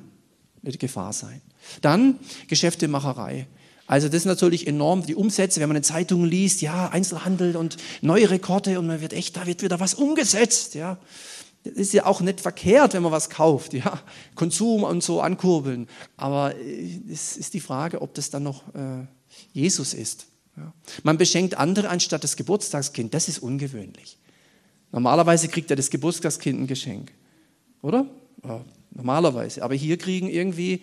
[0.64, 1.42] eine Gefahr sein.
[1.82, 3.48] Dann Geschäftemacherei.
[3.88, 7.78] Also das ist natürlich enorm, die Umsätze, wenn man in Zeitungen liest, ja, Einzelhandel und
[8.02, 10.98] neue Rekorde und man wird echt, da wird wieder was umgesetzt, ja.
[11.64, 14.02] Das ist ja auch nicht verkehrt, wenn man was kauft, ja.
[14.36, 15.88] Konsum und so ankurbeln.
[16.18, 19.06] Aber äh, es ist die Frage, ob das dann noch äh,
[19.54, 20.28] Jesus ist.
[20.58, 20.74] Ja.
[21.04, 24.18] Man beschenkt andere anstatt das Geburtstagskind, das ist ungewöhnlich.
[24.92, 27.12] Normalerweise kriegt ja das Geburtstagskind ein Geschenk,
[27.82, 28.06] oder?
[28.44, 29.64] Ja, normalerweise.
[29.64, 30.82] Aber hier kriegen irgendwie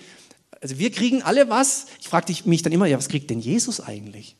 [0.64, 1.88] also wir kriegen alle was.
[2.00, 4.34] Ich frage mich dann immer, ja, was kriegt denn Jesus eigentlich?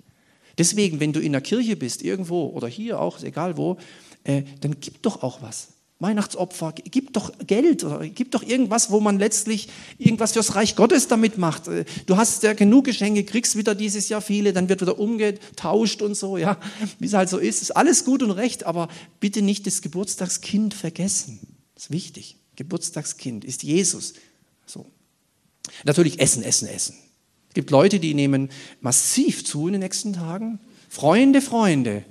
[0.57, 3.77] Deswegen, wenn du in der Kirche bist, irgendwo oder hier auch, egal wo,
[4.25, 5.74] äh, dann gib doch auch was.
[6.01, 11.07] Weihnachtsopfer, gib doch Geld oder gib doch irgendwas, wo man letztlich irgendwas fürs Reich Gottes
[11.07, 11.69] damit macht.
[11.69, 16.03] Äh, du hast ja genug Geschenke, kriegst wieder dieses Jahr viele, dann wird wieder umgetauscht
[16.03, 16.59] und so, ja,
[16.99, 17.63] wie es halt so ist.
[17.63, 18.89] Ist alles gut und recht, aber
[19.21, 21.41] bitte nicht das Geburtstagskind vergessen.
[21.75, 22.37] Das ist wichtig.
[22.57, 24.15] Geburtstagskind ist Jesus.
[24.67, 24.87] So.
[25.85, 26.97] Natürlich Essen, Essen, Essen.
[27.49, 30.59] Es gibt Leute, die nehmen massiv zu in den nächsten Tagen.
[30.89, 32.05] Freunde, Freunde.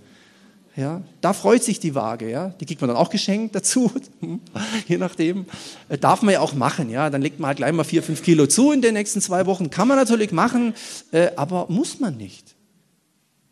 [0.75, 2.49] Ja, da freut sich die Waage, ja.
[2.49, 3.91] Die kriegt man dann auch geschenkt dazu,
[4.87, 5.45] je nachdem.
[5.87, 7.11] Äh, darf man ja auch machen, ja.
[7.11, 9.69] Dann legt man halt gleich mal vier, fünf Kilo zu in den nächsten zwei Wochen.
[9.69, 10.73] Kann man natürlich machen,
[11.11, 12.55] äh, aber muss man nicht.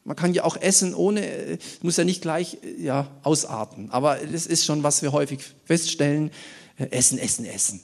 [0.03, 3.91] Man kann ja auch essen ohne, äh, muss ja nicht gleich ja, ausarten.
[3.91, 6.31] Aber das ist schon, was wir häufig feststellen.
[6.77, 7.81] Essen, essen, essen.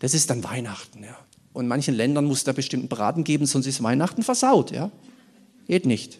[0.00, 1.16] Das ist dann Weihnachten, ja.
[1.52, 4.72] Und in manchen Ländern muss da bestimmten Braten geben, sonst ist Weihnachten versaut.
[4.72, 4.90] Ja?
[5.66, 6.18] Geht nicht.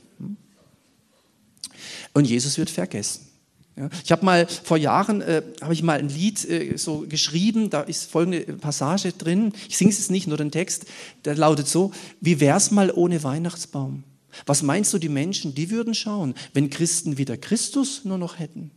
[2.13, 3.31] Und Jesus wird vergessen.
[3.77, 3.89] Ja?
[4.05, 7.71] Ich habe mal vor Jahren äh, habe ich mal ein Lied äh, so geschrieben.
[7.71, 9.53] Da ist folgende Passage drin.
[9.69, 10.87] Ich singe es nicht, nur den Text.
[11.25, 14.05] Der lautet so: Wie wär's mal ohne Weihnachtsbaum?
[14.47, 18.71] Was meinst du, die Menschen, die würden schauen, wenn Christen wieder Christus nur noch hätten?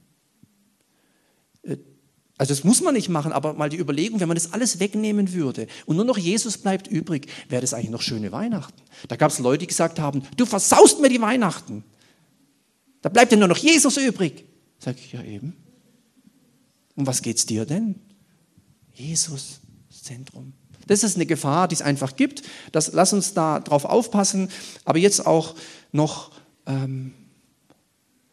[1.64, 1.78] Äh,
[2.38, 5.34] also das muss man nicht machen, aber mal die Überlegung, wenn man das alles wegnehmen
[5.34, 8.82] würde und nur noch Jesus bleibt übrig, wäre das eigentlich noch schöne Weihnachten.
[9.08, 11.84] Da gab es Leute, die gesagt haben, du versaust mir die Weihnachten.
[13.04, 14.46] Da bleibt ja nur noch Jesus übrig.
[14.80, 15.56] Sag ich ja eben.
[16.96, 17.96] Um was geht's dir denn?
[18.94, 20.54] Jesus, Zentrum.
[20.88, 22.44] Das ist eine Gefahr, die es einfach gibt.
[22.72, 24.50] Das, lass uns da drauf aufpassen.
[24.86, 25.56] Aber jetzt auch
[25.92, 26.32] noch
[26.66, 27.14] ähm,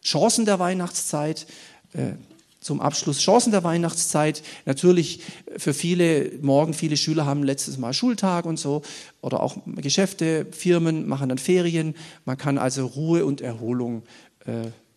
[0.03, 1.47] Chancen der Weihnachtszeit.
[1.93, 2.13] Äh,
[2.61, 4.43] zum Abschluss Chancen der Weihnachtszeit.
[4.65, 5.21] Natürlich
[5.57, 8.83] für viele, morgen viele Schüler haben letztes Mal Schultag und so
[9.21, 11.95] oder auch Geschäfte, Firmen machen dann Ferien.
[12.23, 14.30] Man kann also Ruhe und Erholung, äh,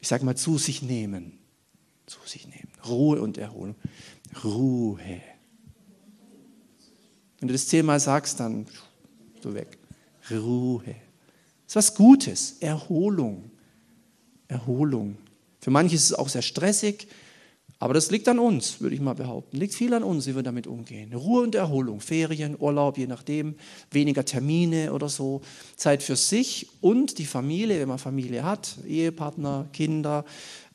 [0.01, 1.39] ich sage mal, zu sich nehmen.
[2.07, 2.69] Zu sich nehmen.
[2.87, 3.75] Ruhe und Erholung.
[4.43, 5.21] Ruhe.
[7.39, 8.67] Wenn du das zehnmal sagst, dann
[9.41, 9.79] du weg.
[10.31, 10.85] Ruhe.
[10.85, 10.97] Das
[11.69, 12.57] ist was Gutes.
[12.61, 13.51] Erholung.
[14.49, 15.17] Erholung.
[15.61, 17.09] Für manche ist es auch sehr stressig.
[17.85, 19.59] Aber das liegt an uns, würde ich mal behaupten.
[19.59, 21.13] Liegt viel an uns, wie wir damit umgehen.
[21.13, 23.57] Ruhe und Erholung, Ferien, Urlaub, je nachdem,
[23.91, 25.43] weniger Termine oder so.
[25.77, 30.25] Zeit für sich und die Familie, wenn man Familie hat, Ehepartner, Kinder.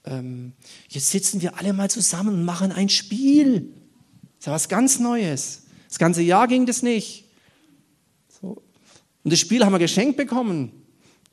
[0.05, 0.53] Ähm,
[0.89, 3.74] jetzt sitzen wir alle mal zusammen und machen ein Spiel.
[4.22, 5.64] Das ist ja was ganz Neues.
[5.88, 7.26] Das ganze Jahr ging das nicht.
[8.39, 8.62] So.
[9.24, 10.74] Und das Spiel haben wir geschenkt bekommen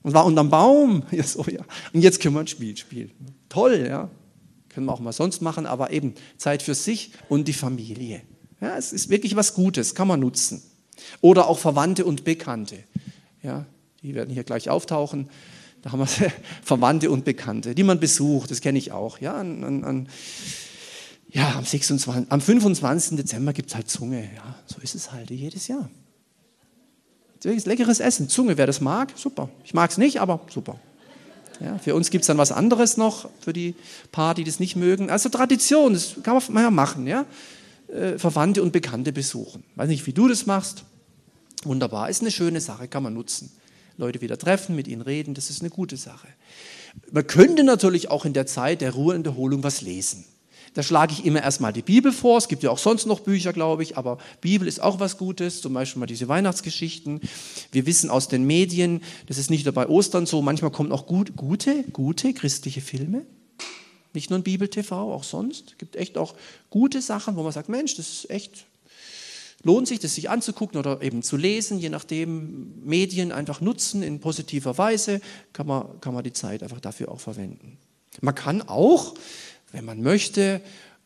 [0.02, 1.02] und war unterm Baum.
[1.10, 1.60] Ja, so, ja.
[1.92, 3.10] Und jetzt können wir ein Spiel spielen.
[3.50, 4.08] Toll, ja.
[4.76, 8.20] Können wir auch mal sonst machen, aber eben Zeit für sich und die Familie.
[8.60, 10.62] Ja, es ist wirklich was Gutes, kann man nutzen.
[11.22, 12.80] Oder auch Verwandte und Bekannte.
[13.42, 13.64] Ja,
[14.02, 15.30] die werden hier gleich auftauchen.
[15.80, 16.06] Da haben wir
[16.62, 19.18] Verwandte und Bekannte, die man besucht, das kenne ich auch.
[19.18, 20.08] Ja, an, an, an,
[21.30, 23.16] ja am, 26, am 25.
[23.16, 24.28] Dezember gibt es halt Zunge.
[24.36, 25.88] Ja, so ist es halt jedes Jahr.
[27.42, 28.28] Leckeres Essen.
[28.28, 29.48] Zunge, wer das mag, super.
[29.64, 30.78] Ich mag es nicht, aber super.
[31.60, 33.74] Ja, für uns gibt es dann was anderes noch, für die
[34.12, 35.10] paar, die das nicht mögen.
[35.10, 37.06] Also Tradition, das kann man ja machen.
[37.06, 37.24] Ja?
[37.88, 39.64] Äh, Verwandte und Bekannte besuchen.
[39.76, 40.84] Weiß nicht, wie du das machst.
[41.64, 43.50] Wunderbar, ist eine schöne Sache, kann man nutzen.
[43.96, 46.28] Leute wieder treffen, mit ihnen reden, das ist eine gute Sache.
[47.10, 50.24] Man könnte natürlich auch in der Zeit der Ruhe und Erholung was lesen.
[50.76, 52.36] Da schlage ich immer erstmal die Bibel vor.
[52.36, 55.62] Es gibt ja auch sonst noch Bücher, glaube ich, aber Bibel ist auch was Gutes.
[55.62, 57.22] Zum Beispiel mal diese Weihnachtsgeschichten.
[57.72, 61.06] Wir wissen aus den Medien, das ist nicht nur bei Ostern so, manchmal kommen auch
[61.06, 63.24] gut, gute, gute christliche Filme.
[64.12, 65.70] Nicht nur ein Bibel-TV, auch sonst.
[65.70, 66.34] Es gibt echt auch
[66.68, 68.66] gute Sachen, wo man sagt, Mensch, das ist echt
[69.62, 74.20] lohnt sich, das sich anzugucken oder eben zu lesen, je nachdem Medien einfach nutzen in
[74.20, 75.22] positiver Weise,
[75.54, 77.78] kann man, kann man die Zeit einfach dafür auch verwenden.
[78.20, 79.14] Man kann auch,
[79.76, 80.62] wenn man möchte,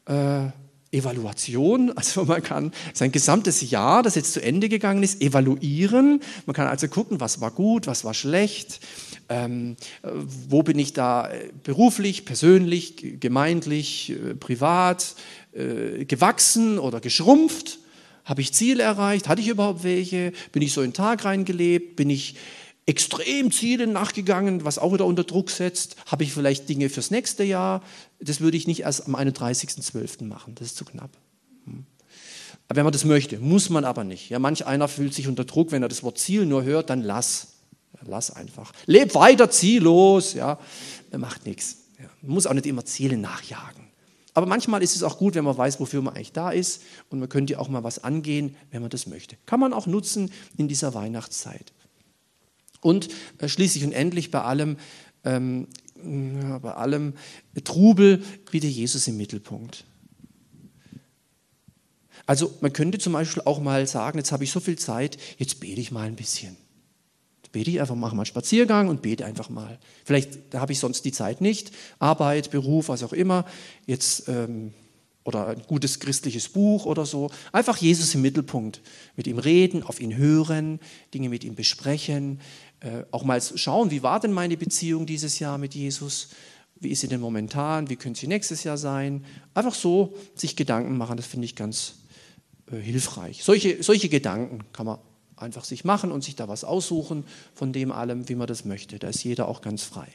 [0.07, 0.47] äh,
[0.93, 6.21] Evaluation, also man kann sein gesamtes Jahr, das jetzt zu Ende gegangen ist, evaluieren.
[6.47, 8.81] Man kann also gucken, was war gut, was war schlecht,
[9.29, 9.77] ähm,
[10.49, 15.17] wo bin ich da äh, beruflich, persönlich, gemeindlich, äh, privat
[15.53, 17.81] äh, gewachsen oder geschrumpft.
[18.25, 19.29] Habe ich Ziele erreicht?
[19.29, 20.33] Hatte ich überhaupt welche?
[20.53, 21.97] Bin ich so in den Tag reingelebt?
[21.97, 22.37] Bin ich
[22.87, 25.97] extrem Zielen nachgegangen, was auch wieder unter Druck setzt.
[26.07, 27.83] Habe ich vielleicht Dinge fürs nächste Jahr?
[28.21, 30.25] Das würde ich nicht erst am 31.12.
[30.25, 31.11] machen, das ist zu knapp.
[31.65, 31.85] Hm.
[32.69, 34.31] Aber wenn man das möchte, muss man aber nicht.
[34.31, 37.03] Ja, manch einer fühlt sich unter Druck, wenn er das Wort Ziel nur hört, dann
[37.03, 37.49] lass.
[38.07, 38.73] Lass einfach.
[38.87, 40.59] Leb weiter ziellos, ja,
[41.17, 41.77] macht nichts.
[41.99, 43.91] Ja, man muss auch nicht immer Ziele nachjagen.
[44.33, 47.19] Aber manchmal ist es auch gut, wenn man weiß, wofür man eigentlich da ist und
[47.19, 49.37] man könnte auch mal was angehen, wenn man das möchte.
[49.45, 51.73] Kann man auch nutzen in dieser Weihnachtszeit.
[52.81, 53.09] Und
[53.39, 54.77] äh, schließlich und endlich bei allem,
[55.25, 55.69] ähm,
[56.03, 57.15] bei allem
[57.65, 59.85] Trubel wieder Jesus im Mittelpunkt.
[62.27, 65.61] Also man könnte zum Beispiel auch mal sagen, jetzt habe ich so viel Zeit, jetzt
[65.61, 66.57] bete ich mal ein bisschen.
[67.43, 69.79] Jetzt bete ich einfach, mache mal einen Spaziergang und bete einfach mal.
[70.05, 73.47] Vielleicht habe ich sonst die Zeit nicht, Arbeit, Beruf, was auch immer.
[73.87, 74.73] Jetzt ähm,
[75.25, 77.31] oder ein gutes christliches Buch oder so.
[77.53, 78.81] Einfach Jesus im Mittelpunkt.
[79.17, 80.81] Mit ihm reden, auf ihn hören,
[81.13, 82.41] Dinge mit ihm besprechen,
[82.81, 86.29] äh, auch mal schauen, wie war denn meine Beziehung dieses Jahr mit Jesus?
[86.77, 87.91] Wie ist sie denn momentan?
[87.91, 89.25] Wie könnte sie nächstes Jahr sein?
[89.53, 91.97] Einfach so sich Gedanken machen, das finde ich ganz
[92.73, 93.45] äh, hilfreich.
[93.45, 94.99] Solche, solche Gedanken kann man
[95.37, 98.99] einfach sich machen und sich da was aussuchen von dem allem, wie man das möchte.
[98.99, 100.09] Da ist jeder auch ganz frei.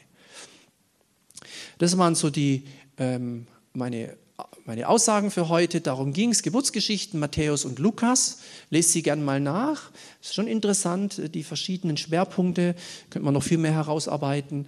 [1.78, 2.64] Das waren so die,
[2.96, 4.16] ähm, meine
[4.64, 5.80] meine Aussagen für heute.
[5.80, 6.42] Darum ging es.
[6.42, 8.38] Geburtsgeschichten Matthäus und Lukas.
[8.70, 9.90] Lest sie gern mal nach.
[10.20, 12.74] Ist schon interessant, die verschiedenen Schwerpunkte.
[13.10, 14.66] Könnte man noch viel mehr herausarbeiten.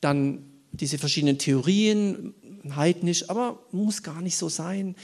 [0.00, 2.34] Dann diese verschiedenen Theorien,
[2.74, 4.94] heidnisch, aber muss gar nicht so sein.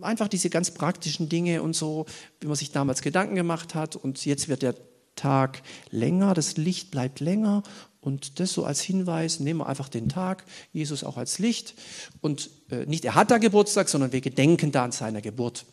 [0.00, 2.06] Einfach diese ganz praktischen Dinge und so,
[2.40, 3.94] wie man sich damals Gedanken gemacht hat.
[3.94, 4.74] Und jetzt wird der
[5.16, 7.62] Tag länger, das Licht bleibt länger
[8.02, 11.74] und das so als Hinweis, nehmen wir einfach den Tag, Jesus auch als Licht.
[12.20, 15.64] Und äh, nicht er hat da Geburtstag, sondern wir gedenken da an seiner Geburt.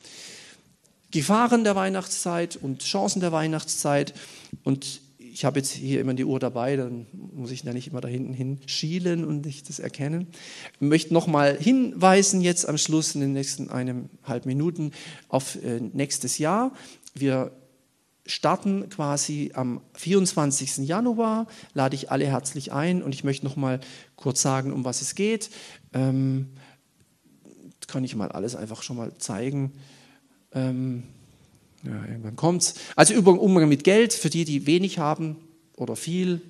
[1.09, 4.13] Gefahren der Weihnachtszeit und Chancen der Weihnachtszeit.
[4.63, 8.01] Und ich habe jetzt hier immer die Uhr dabei, dann muss ich da nicht immer
[8.01, 10.27] da hinten hinschielen und nicht das erkennen.
[10.75, 14.91] Ich möchte nochmal hinweisen jetzt am Schluss in den nächsten eineinhalb Minuten
[15.29, 16.73] auf äh, nächstes Jahr.
[17.15, 17.51] Wir
[18.29, 20.87] starten quasi am 24.
[20.87, 23.79] Januar, lade ich alle herzlich ein und ich möchte noch mal
[24.15, 25.49] kurz sagen, um was es geht.
[25.93, 26.49] Ähm,
[27.87, 29.73] kann ich mal alles einfach schon mal zeigen.
[30.53, 31.03] Ähm,
[31.83, 32.75] ja, irgendwann kommt's.
[32.95, 35.37] Also Umgang mit Geld für die, die wenig haben
[35.75, 36.41] oder viel,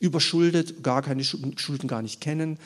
[0.00, 2.58] überschuldet, gar keine Schulden gar nicht kennen,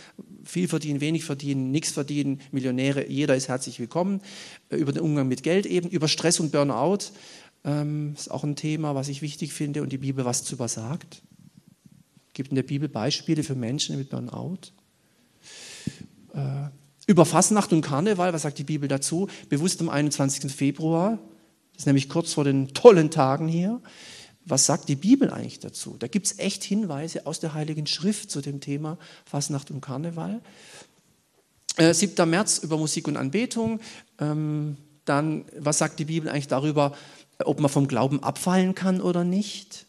[0.45, 4.21] viel verdienen, wenig verdienen, nichts verdienen, Millionäre, jeder ist herzlich willkommen.
[4.69, 6.99] Äh, über den Umgang mit Geld eben, über Stress und Burnout
[7.65, 11.23] ähm, ist auch ein Thema, was ich wichtig finde und die Bibel was zu übersagt.
[12.35, 14.59] Gibt in der Bibel Beispiele für Menschen mit Burnout?
[16.35, 16.69] Äh,
[17.07, 19.29] über Fasnacht und Karneval, was sagt die Bibel dazu?
[19.49, 20.51] Bewusst am 21.
[20.51, 21.19] Februar,
[21.73, 23.81] das ist nämlich kurz vor den tollen Tagen hier.
[24.45, 25.97] Was sagt die Bibel eigentlich dazu?
[25.99, 30.41] Da gibt es echt Hinweise aus der Heiligen Schrift zu dem Thema Fasnacht und Karneval.
[31.77, 32.29] Äh, 7.
[32.29, 33.81] März über Musik und Anbetung.
[34.19, 36.95] Ähm, dann, was sagt die Bibel eigentlich darüber,
[37.47, 39.87] ob man vom Glauben abfallen kann oder nicht.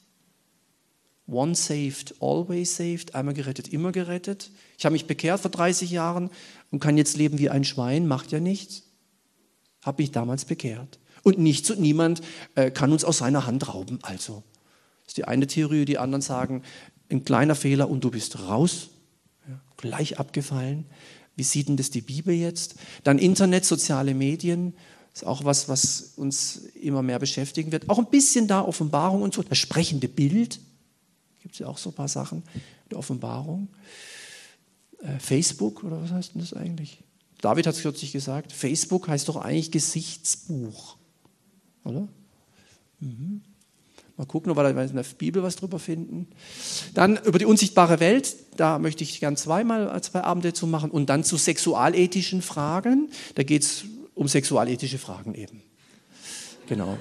[1.28, 4.51] One saved, always saved, einmal gerettet, immer gerettet.
[4.78, 6.30] Ich habe mich bekehrt vor 30 Jahren
[6.72, 8.84] und kann jetzt leben wie ein Schwein, macht ja nichts.
[9.84, 10.99] Habe mich damals bekehrt.
[11.24, 12.22] Und nichts und niemand
[12.56, 13.99] äh, kann uns aus seiner Hand rauben.
[14.01, 14.43] Also,
[15.04, 16.64] das ist die eine Theorie, die anderen sagen,
[17.10, 18.89] ein kleiner Fehler und du bist raus.
[19.47, 20.86] Ja, gleich abgefallen.
[21.36, 22.76] Wie sieht denn das die Bibel jetzt?
[23.04, 24.76] Dann Internet, soziale Medien.
[25.14, 27.88] Ist auch was, was uns immer mehr beschäftigen wird.
[27.89, 29.43] Auch ein bisschen da Offenbarung und so.
[29.43, 30.59] Das sprechende Bild.
[31.39, 32.41] Gibt es ja auch so ein paar Sachen
[32.89, 33.68] der Offenbarung.
[34.99, 37.03] Äh, Facebook, oder was heißt denn das eigentlich?
[37.41, 38.51] David hat es kürzlich gesagt.
[38.51, 40.97] Facebook heißt doch eigentlich Gesichtsbuch.
[41.84, 42.07] Oder?
[42.99, 43.41] Mhm.
[44.16, 46.28] Mal gucken, ob wir in der Bibel was drüber finden.
[46.93, 50.89] Dann über die unsichtbare Welt, da möchte ich gern zweimal zwei Abende zu machen.
[50.91, 53.09] Und dann zu sexualethischen Fragen.
[53.36, 53.86] Da geht es
[54.16, 55.61] um sexualethische Fragen eben.
[56.68, 56.97] Genau.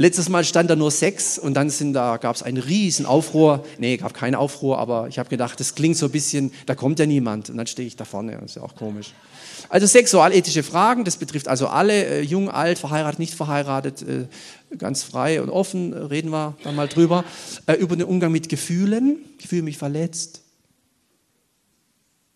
[0.00, 3.64] Letztes Mal stand da nur sechs und dann sind da, gab es einen riesen Aufruhr.
[3.78, 7.00] Nee, gab keinen Aufruhr, aber ich habe gedacht, das klingt so ein bisschen, da kommt
[7.00, 7.50] ja niemand.
[7.50, 9.12] Und dann stehe ich da vorne, das ist ja auch komisch.
[9.68, 14.28] Also sexualethische Fragen, das betrifft also alle, äh, jung, alt, verheiratet, nicht verheiratet, äh,
[14.76, 17.24] ganz frei und offen, äh, reden wir dann mal drüber.
[17.66, 20.42] Äh, über den Umgang mit Gefühlen, ich fühle mich verletzt.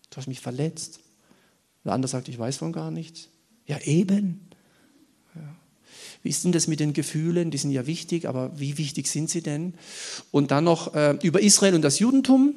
[0.09, 0.99] Du hast mich verletzt.
[1.85, 3.29] Der andere sagt, ich weiß von gar nichts.
[3.65, 4.39] Ja, eben.
[6.23, 7.51] Wie ist denn das mit den Gefühlen?
[7.51, 9.73] Die sind ja wichtig, aber wie wichtig sind sie denn?
[10.31, 12.55] Und dann noch äh, über Israel und das Judentum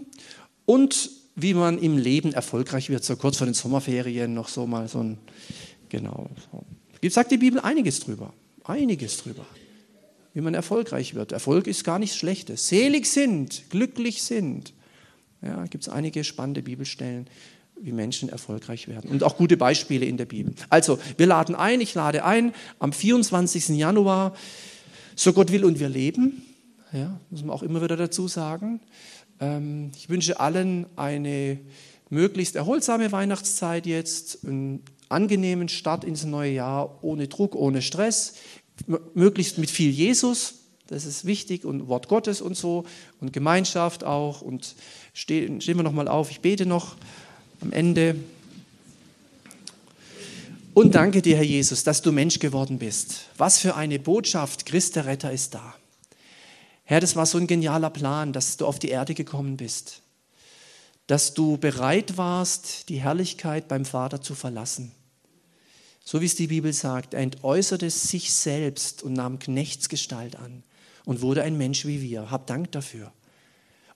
[0.65, 3.05] und wie man im Leben erfolgreich wird.
[3.05, 5.19] So kurz vor den Sommerferien noch so mal so ein,
[5.89, 6.31] genau.
[6.51, 6.65] So.
[7.09, 8.33] Sagt die Bibel einiges drüber.
[8.65, 9.45] Einiges drüber.
[10.33, 11.33] Wie man erfolgreich wird.
[11.33, 12.69] Erfolg ist gar nichts Schlechtes.
[12.69, 14.75] Selig sind, glücklich sind.
[15.43, 17.29] Ja, gibt es einige spannende Bibelstellen,
[17.81, 19.11] wie Menschen erfolgreich werden.
[19.11, 20.55] Und auch gute Beispiele in der Bibel.
[20.71, 23.69] Also, wir laden ein, ich lade ein, am 24.
[23.71, 24.35] Januar,
[25.15, 26.43] so Gott will und wir leben.
[26.93, 28.81] Ja, muss man auch immer wieder dazu sagen.
[29.41, 31.59] Ähm, ich wünsche allen eine
[32.09, 38.35] möglichst erholsame Weihnachtszeit jetzt, einen angenehmen Start ins neue Jahr, ohne Druck, ohne Stress,
[39.15, 40.55] möglichst mit viel Jesus.
[40.87, 42.85] Das ist wichtig und Wort Gottes und so
[43.21, 44.41] und Gemeinschaft auch.
[44.41, 44.77] Und
[45.13, 46.97] stehen, stehen wir nochmal auf, ich bete noch
[47.67, 48.15] am Ende.
[50.73, 53.23] Und danke dir, Herr Jesus, dass du Mensch geworden bist.
[53.37, 55.75] Was für eine Botschaft, Christ der Retter ist da.
[56.85, 60.03] Herr, das war so ein genialer Plan, dass du auf die Erde gekommen bist,
[61.09, 64.93] dass du bereit warst, die Herrlichkeit beim Vater zu verlassen.
[66.05, 70.63] So wie es die Bibel sagt, er entäußerte sich selbst und nahm Knechtsgestalt an
[71.05, 72.31] und wurde ein Mensch wie wir.
[72.31, 73.11] Hab Dank dafür.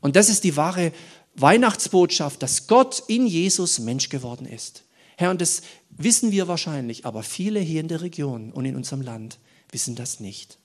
[0.00, 0.92] Und das ist die wahre
[1.34, 4.84] Weihnachtsbotschaft, dass Gott in Jesus Mensch geworden ist.
[5.16, 9.02] Herr, und das wissen wir wahrscheinlich, aber viele hier in der Region und in unserem
[9.02, 9.38] Land
[9.70, 10.58] wissen das nicht.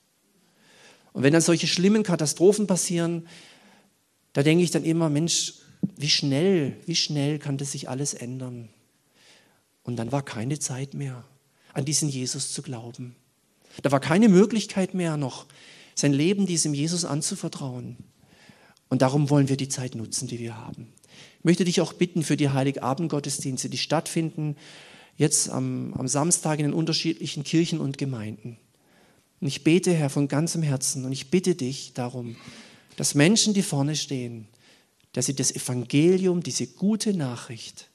[1.14, 3.28] Und wenn dann solche schlimmen Katastrophen passieren,
[4.34, 5.54] da denke ich dann immer, Mensch,
[5.98, 8.70] wie schnell, wie schnell kann das sich alles ändern?
[9.84, 11.24] Und dann war keine Zeit mehr,
[11.74, 13.16] an diesen Jesus zu glauben.
[13.82, 15.46] Da war keine Möglichkeit mehr noch,
[15.96, 17.98] sein Leben diesem Jesus anzuvertrauen.
[18.96, 20.88] Und darum wollen wir die Zeit nutzen, die wir haben.
[21.40, 24.56] Ich möchte dich auch bitten für die Heiligabend-Gottesdienste, die stattfinden
[25.18, 28.56] jetzt am, am Samstag in den unterschiedlichen Kirchen und Gemeinden.
[29.42, 32.38] Und ich bete, Herr, von ganzem Herzen und ich bitte dich darum,
[32.96, 34.48] dass Menschen, die vorne stehen,
[35.12, 37.90] dass sie das Evangelium, diese gute Nachricht,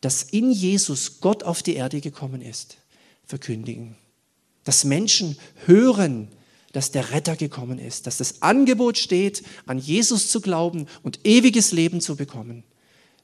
[0.00, 2.76] dass in Jesus Gott auf die Erde gekommen ist,
[3.26, 3.96] verkündigen.
[4.62, 5.36] Dass Menschen
[5.66, 6.28] hören,
[6.72, 11.72] dass der Retter gekommen ist, dass das Angebot steht, an Jesus zu glauben und ewiges
[11.72, 12.64] Leben zu bekommen.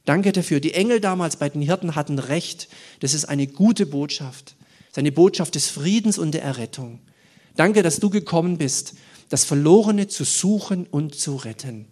[0.04, 0.60] Danke dafür.
[0.60, 2.68] Die Engel damals bei den Hirten hatten recht.
[3.00, 4.54] Das ist eine gute Botschaft.
[4.92, 7.00] Seine Botschaft des Friedens und der Errettung.
[7.56, 8.94] Danke, dass du gekommen bist,
[9.28, 11.86] das Verlorene zu suchen und zu retten.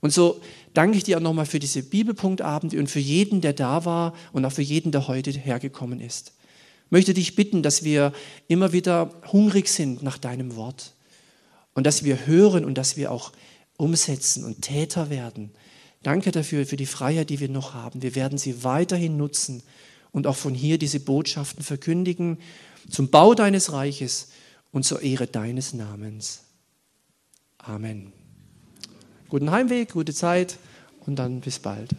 [0.00, 0.40] Und so
[0.74, 4.44] danke ich dir auch nochmal für diese Bibelpunktabende und für jeden, der da war und
[4.44, 6.32] auch für jeden, der heute hergekommen ist
[6.90, 8.12] möchte dich bitten, dass wir
[8.48, 10.94] immer wieder hungrig sind nach deinem Wort
[11.74, 13.32] und dass wir hören und dass wir auch
[13.76, 15.50] umsetzen und Täter werden.
[16.02, 18.02] Danke dafür, für die Freiheit, die wir noch haben.
[18.02, 19.62] Wir werden sie weiterhin nutzen
[20.12, 22.38] und auch von hier diese Botschaften verkündigen
[22.90, 24.28] zum Bau deines Reiches
[24.72, 26.42] und zur Ehre deines Namens.
[27.58, 28.12] Amen.
[29.28, 30.58] Guten Heimweg, gute Zeit
[31.04, 31.90] und dann bis bald.